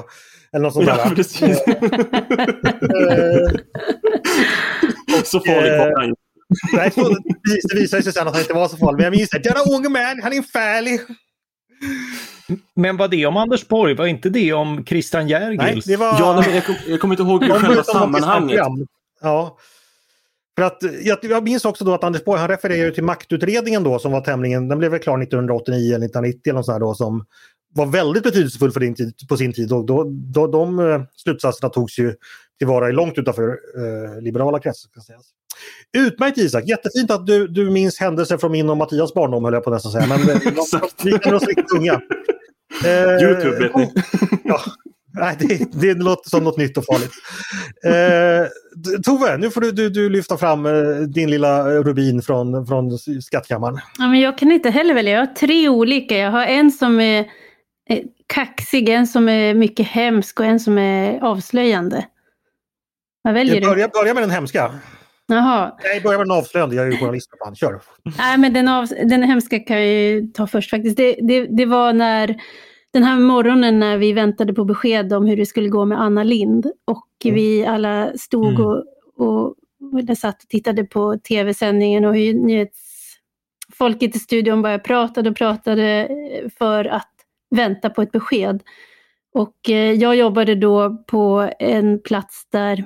[0.53, 1.15] Eller något sånt ja, där.
[1.15, 1.59] Precis.
[5.31, 6.15] så farlig var han.
[6.73, 6.91] Nej,
[7.69, 8.97] det visade sig sen att han inte var så farlig.
[8.97, 9.39] Men jag minns det.
[9.39, 11.01] Denna unge man, han är en farlig.
[12.74, 13.95] Men var det om Anders Borg?
[13.95, 15.86] Var inte det om Christian Järgils?
[15.86, 16.16] Nej, det var...
[16.18, 18.61] Ja, men jag, kom, jag kommer inte ihåg själva sammanhanget.
[19.22, 19.59] Ja.
[20.57, 23.99] För att, jag, jag minns också då att Anders Borg han refererar till maktutredningen då
[23.99, 27.24] som var tämligen, den blev väl klar 1989 eller 1990 eller något sånt då som
[27.74, 29.72] var väldigt betydelsefull för din tid, på sin tid.
[29.72, 32.14] Och då, då, de uh, slutsatserna togs ju
[32.59, 35.01] tillvara långt utanför uh, liberala kretsar.
[35.01, 35.26] Sägas.
[35.97, 39.65] Utmärkt Isak, jättefint att du, du minns händelser från min och Mattias barndom höll jag
[39.65, 40.07] på nästan säga.
[40.07, 40.37] Men eh,
[41.05, 42.01] vi är oss riktigt unga.
[42.85, 43.93] Uh, Youtube vet ni.
[44.45, 44.61] ja,
[45.17, 47.13] Nej, det, det låter som något nytt och farligt.
[47.85, 48.49] Eh,
[49.03, 50.73] Tove, nu får du, du, du, lyfta fram eh,
[51.09, 53.79] din lilla rubin från, från skattkammaren.
[53.99, 56.17] Ja, men jag kan inte heller välja, jag har tre olika.
[56.17, 57.27] Jag har en som är
[58.27, 62.07] kaxig, en som är mycket hemsk och en som är avslöjande.
[63.23, 64.01] Vad väljer jag börjar, du?
[64.01, 64.75] Börja med den hemska.
[65.27, 65.77] Jaha.
[65.83, 66.77] Nej, börja med den avslöjande.
[66.77, 67.31] Jag är ju journalist.
[67.39, 67.55] Fan.
[67.55, 67.81] Kör.
[68.18, 70.97] Nej, men den, av, den hemska kan jag ju ta först faktiskt.
[70.97, 72.37] Det, det, det var när
[72.93, 76.22] den här morgonen när vi väntade på besked om hur det skulle gå med Anna
[76.22, 77.35] Lind och mm.
[77.35, 78.66] vi alla stod mm.
[78.66, 78.85] och,
[79.16, 85.37] och, och satt och tittade på tv-sändningen och hur nyhetsfolket i studion bara pratade och
[85.37, 86.09] pratade
[86.59, 87.12] för att
[87.51, 88.62] vänta på ett besked.
[89.35, 92.85] Och eh, jag jobbade då på en plats där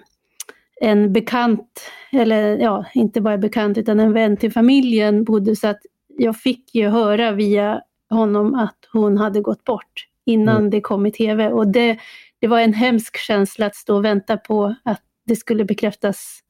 [0.81, 1.81] en bekant,
[2.13, 5.81] eller ja, inte bara bekant utan en vän till familjen bodde så att
[6.19, 10.71] jag fick ju höra via honom att hon hade gått bort innan mm.
[10.71, 11.49] det kom i tv.
[11.49, 11.99] Och det,
[12.39, 16.41] det var en hemsk känsla att stå och vänta på att det skulle bekräftas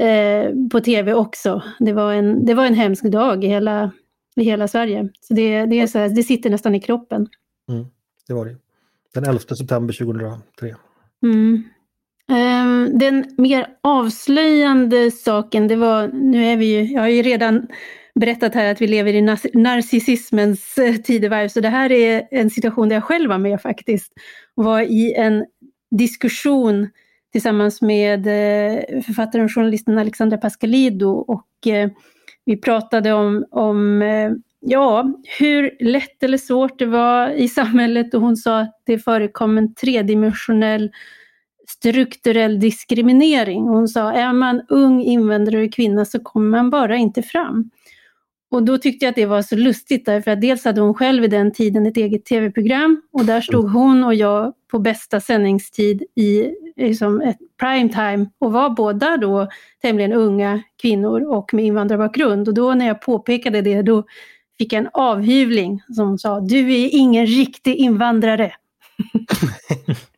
[0.00, 1.62] eh, på tv också.
[1.78, 3.90] Det var en, det var en hemsk dag i hela,
[4.36, 5.08] i hela Sverige.
[5.20, 7.28] Så det, det, är så här, det sitter nästan i kroppen.
[7.68, 7.86] Mm,
[8.26, 8.56] det var det.
[9.14, 10.76] Den 11 september 2003.
[11.22, 11.64] Mm.
[12.32, 17.66] Ehm, den mer avslöjande saken, det var, nu är vi ju, jag har ju redan
[18.14, 19.22] berättat här att vi lever i
[19.54, 24.12] narcissismens eh, tidevarv, så det här är en situation där jag själv var med faktiskt.
[24.54, 25.46] Var i en
[25.90, 26.88] diskussion
[27.32, 31.90] tillsammans med eh, författaren och journalisten Alexandra Pascalido och eh,
[32.44, 34.02] vi pratade om, om
[34.60, 39.58] ja, hur lätt eller svårt det var i samhället och hon sa att det förekom
[39.58, 40.90] en tredimensionell
[41.86, 43.62] strukturell diskriminering.
[43.62, 47.70] Hon sa, är man ung invandrare och kvinna så kommer man bara inte fram.
[48.50, 51.24] Och då tyckte jag att det var så lustigt därför att dels hade hon själv
[51.24, 56.02] i den tiden ett eget tv-program och där stod hon och jag på bästa sändningstid
[56.14, 59.48] i liksom ett prime time och var båda då
[59.82, 62.48] tämligen unga kvinnor och med invandrarbakgrund.
[62.48, 64.04] Och då när jag påpekade det då
[64.58, 68.52] fick jag en avhyvling som sa du är ingen riktig invandrare.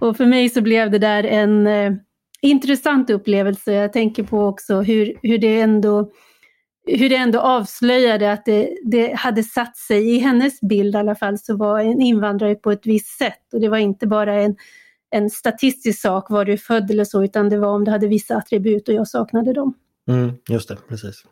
[0.00, 1.92] och för mig så blev det där en eh,
[2.40, 3.72] intressant upplevelse.
[3.72, 6.10] Jag tänker på också hur, hur det ändå
[6.86, 11.14] hur det ändå avslöjade att det, det, hade satt sig, i hennes bild i alla
[11.14, 13.52] fall, så var en invandrare på ett visst sätt.
[13.52, 14.56] Och det var inte bara en,
[15.10, 18.36] en statistisk sak, var du född eller så, utan det var om du hade vissa
[18.36, 19.74] attribut och jag saknade dem.
[20.08, 21.24] Mm, just det, precis.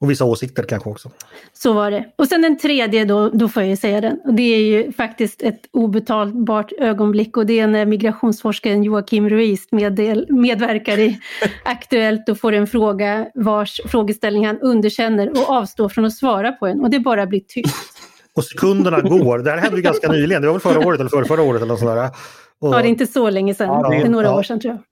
[0.00, 1.10] Och vissa åsikter kanske också.
[1.52, 2.04] Så var det.
[2.16, 4.20] Och sen den tredje då, då får jag ju säga den.
[4.24, 9.68] Och det är ju faktiskt ett obetalbart ögonblick och det är när migrationsforskaren Joakim Ruiz
[9.70, 11.20] meddel, medverkar i
[11.64, 16.66] Aktuellt och får en fråga vars frågeställning han underkänner och avstår från att svara på
[16.66, 17.76] den och det bara blir tyst.
[18.34, 19.38] och sekunderna går.
[19.38, 21.62] Det här hände ju ganska nyligen, det var väl förra året eller förra, förra året
[21.62, 22.10] eller sådär.
[22.60, 22.74] Och...
[22.74, 24.38] Ja, det är inte så länge sedan, ja, det är några ja.
[24.38, 24.82] år sedan tror jag.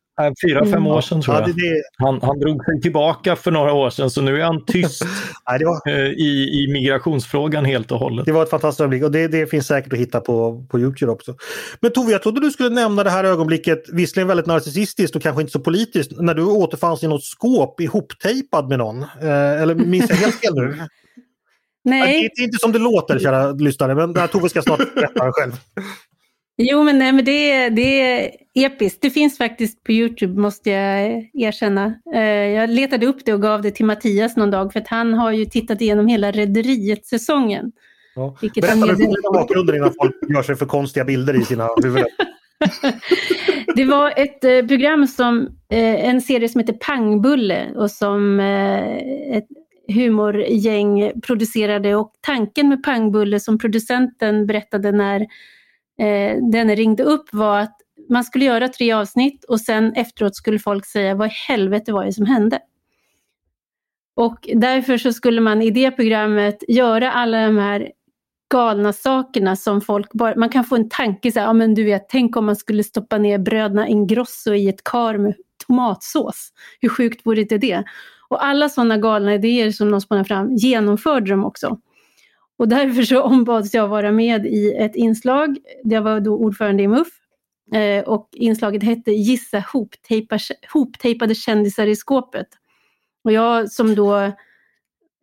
[0.47, 0.87] Fyra, fem mm.
[0.87, 1.43] år sedan tror jag.
[1.43, 1.83] Ja, det, det...
[1.99, 5.03] Han, han drog sig tillbaka för några år sedan så nu är han tyst
[5.51, 5.89] Nej, var...
[5.89, 8.27] Eh, i, i migrationsfrågan helt och hållet.
[8.27, 11.13] Det var ett fantastiskt ögonblick och det, det finns säkert att hitta på, på Youtube
[11.13, 11.35] också.
[11.81, 15.43] Men Tove, jag trodde du skulle nämna det här ögonblicket, visserligen väldigt narcissistiskt och kanske
[15.43, 19.03] inte så politiskt, när du återfanns i något skåp ihoptejpad med någon.
[19.03, 20.79] Eh, eller minns jag helt fel nu?
[21.85, 22.31] Nej.
[22.37, 25.53] Det är inte som det låter, kära lyssnare, men Tove ska snart berätta själv.
[26.59, 29.03] Jo, men, nej, men det, är, det är episkt.
[29.03, 31.95] Det finns faktiskt på Youtube, måste jag erkänna.
[32.15, 35.15] Eh, jag letade upp det och gav det till Mattias någon dag, för att han
[35.15, 37.73] har ju tittat igenom hhela Rederiet-säsongen.
[38.15, 38.37] Ja.
[38.55, 42.07] Berätta nu bakgrunden innan folk gör sig för konstiga bilder i sina huvuden.
[43.77, 48.41] det var ett eh, program som, eh, en serie som heter Pangbulle och som
[49.33, 49.47] ett
[49.89, 55.27] humorgäng producerade och tanken med Pangbulle som producenten berättade när
[55.99, 57.77] eh, den ringde upp var att
[58.11, 62.05] man skulle göra tre avsnitt och sen efteråt skulle folk säga vad i helvete var
[62.05, 62.59] det som hände?
[64.17, 67.93] Och därför så skulle man i det programmet göra alla de här
[68.51, 71.85] galna sakerna som folk bara, man kan få en tanke så här, ja men du
[71.85, 75.35] vet, tänk om man skulle stoppa ner bröderna Ingrosso i ett kar med
[75.67, 76.53] tomatsås.
[76.81, 77.85] Hur sjukt vore inte det?
[78.29, 81.79] Och alla sådana galna idéer som de spånade fram genomförde de också.
[82.59, 85.59] Och därför så ombads jag vara med i ett inslag.
[85.85, 87.09] Jag var då ordförande i MUF.
[87.75, 89.65] Eh, och inslaget hette Gissa
[90.73, 92.49] hoptejpade kändisar i skåpet.
[93.25, 94.33] Och jag som då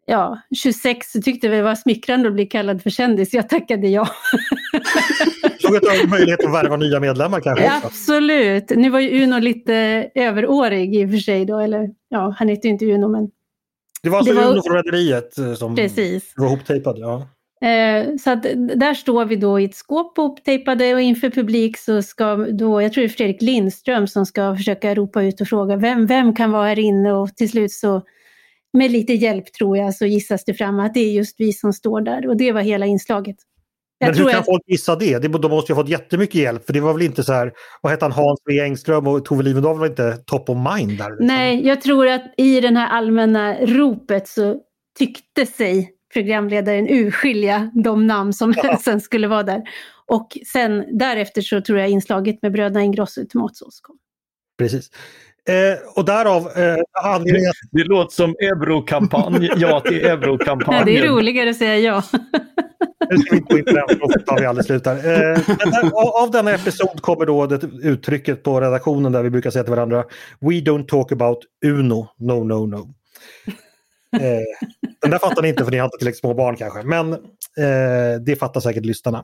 [0.05, 3.34] ja, 26 tyckte det var smickrande att bli kallad för kändis.
[3.34, 4.07] Jag tackade ja.
[5.59, 7.65] Såg att du hade möjlighet att värva nya medlemmar kanske?
[7.65, 8.69] Ja, absolut.
[8.69, 9.73] Nu var ju Uno lite
[10.15, 13.29] överårig i och för sig då, eller ja, han heter ju inte Uno men...
[14.04, 14.51] Det var alltså det var...
[14.51, 16.34] Uno från Rederiet eh, som Precis.
[16.36, 16.97] var hoptejpad?
[16.99, 17.28] Ja.
[17.68, 18.43] Eh, så att
[18.76, 22.93] där står vi då i ett skåp hoptejpade och inför publik så ska då, jag
[22.93, 26.51] tror det är Fredrik Lindström som ska försöka ropa ut och fråga vem, vem kan
[26.51, 28.01] vara här inne och till slut så
[28.74, 31.74] med lite hjälp tror jag så gissas det fram att det är just vi som
[31.74, 33.36] står där och det var hela inslaget.
[34.04, 34.45] Jag Men hur kan att...
[34.45, 35.20] folk gissa det?
[35.20, 37.51] De måste ju ha fått jättemycket hjälp för det var väl inte så här,
[37.82, 41.10] vad hette han, Hans W Engström och Tove Livendal var inte top of mind där?
[41.10, 41.28] Liksom.
[41.28, 44.60] Nej, jag tror att i det här allmänna ropet så
[44.99, 48.78] tyckte sig programledaren urskilja de namn som ja.
[48.84, 49.62] sen skulle vara där.
[50.06, 53.97] Och sen därefter så tror jag inslaget med bröderna Ingrosso tomatsås kom.
[54.58, 54.91] Precis.
[55.50, 57.52] Eh, och därav eh, anledningen...
[57.72, 60.86] Det, det låter som eurokampanj, ja till eurokampanjen.
[60.86, 62.04] Det är roligare att säga ja.
[63.10, 64.96] nu ska vi gå in på den, då tar vi aldrig slut här.
[64.96, 69.64] Eh, där, av denna episod kommer då det uttrycket på redaktionen där vi brukar säga
[69.64, 70.04] till varandra
[70.39, 72.94] We don't talk about Uno, no no no.
[74.22, 74.70] Eh,
[75.02, 78.22] den där fattar ni inte för ni har inte tillräckligt små barn kanske, men eh,
[78.26, 79.24] det fattar säkert lyssnarna.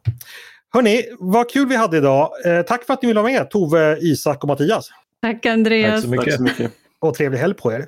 [0.74, 2.30] Hörni, vad kul vi hade idag.
[2.46, 4.90] Eh, tack för att ni ville vara med, Tove, Isak och Mattias.
[5.22, 5.94] Tack Andreas.
[5.94, 6.26] Tack så mycket.
[6.26, 6.72] Tack så mycket.
[7.00, 7.88] Och trevlig helg på er.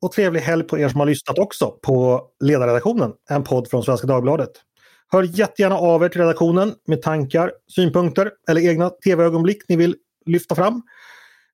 [0.00, 4.06] Och trevlig helg på er som har lyssnat också på Ledarredaktionen, en podd från Svenska
[4.06, 4.50] Dagbladet.
[5.12, 9.96] Hör jättegärna av er till redaktionen med tankar, synpunkter eller egna tv-ögonblick ni vill
[10.26, 10.82] lyfta fram.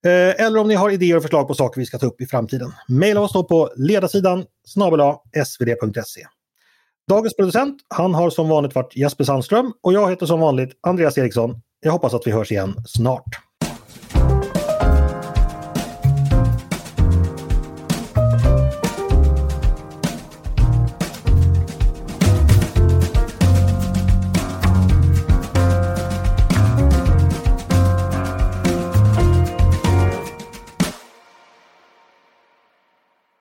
[0.07, 2.27] Eh, eller om ni har idéer och förslag på saker vi ska ta upp i
[2.27, 2.73] framtiden.
[2.89, 5.01] Maila oss då på ledarsidan snabel
[5.47, 6.27] svd.se.
[7.09, 11.19] Dagens producent, han har som vanligt varit Jesper Sandström och jag heter som vanligt Andreas
[11.19, 11.61] Eriksson.
[11.81, 13.43] Jag hoppas att vi hörs igen snart.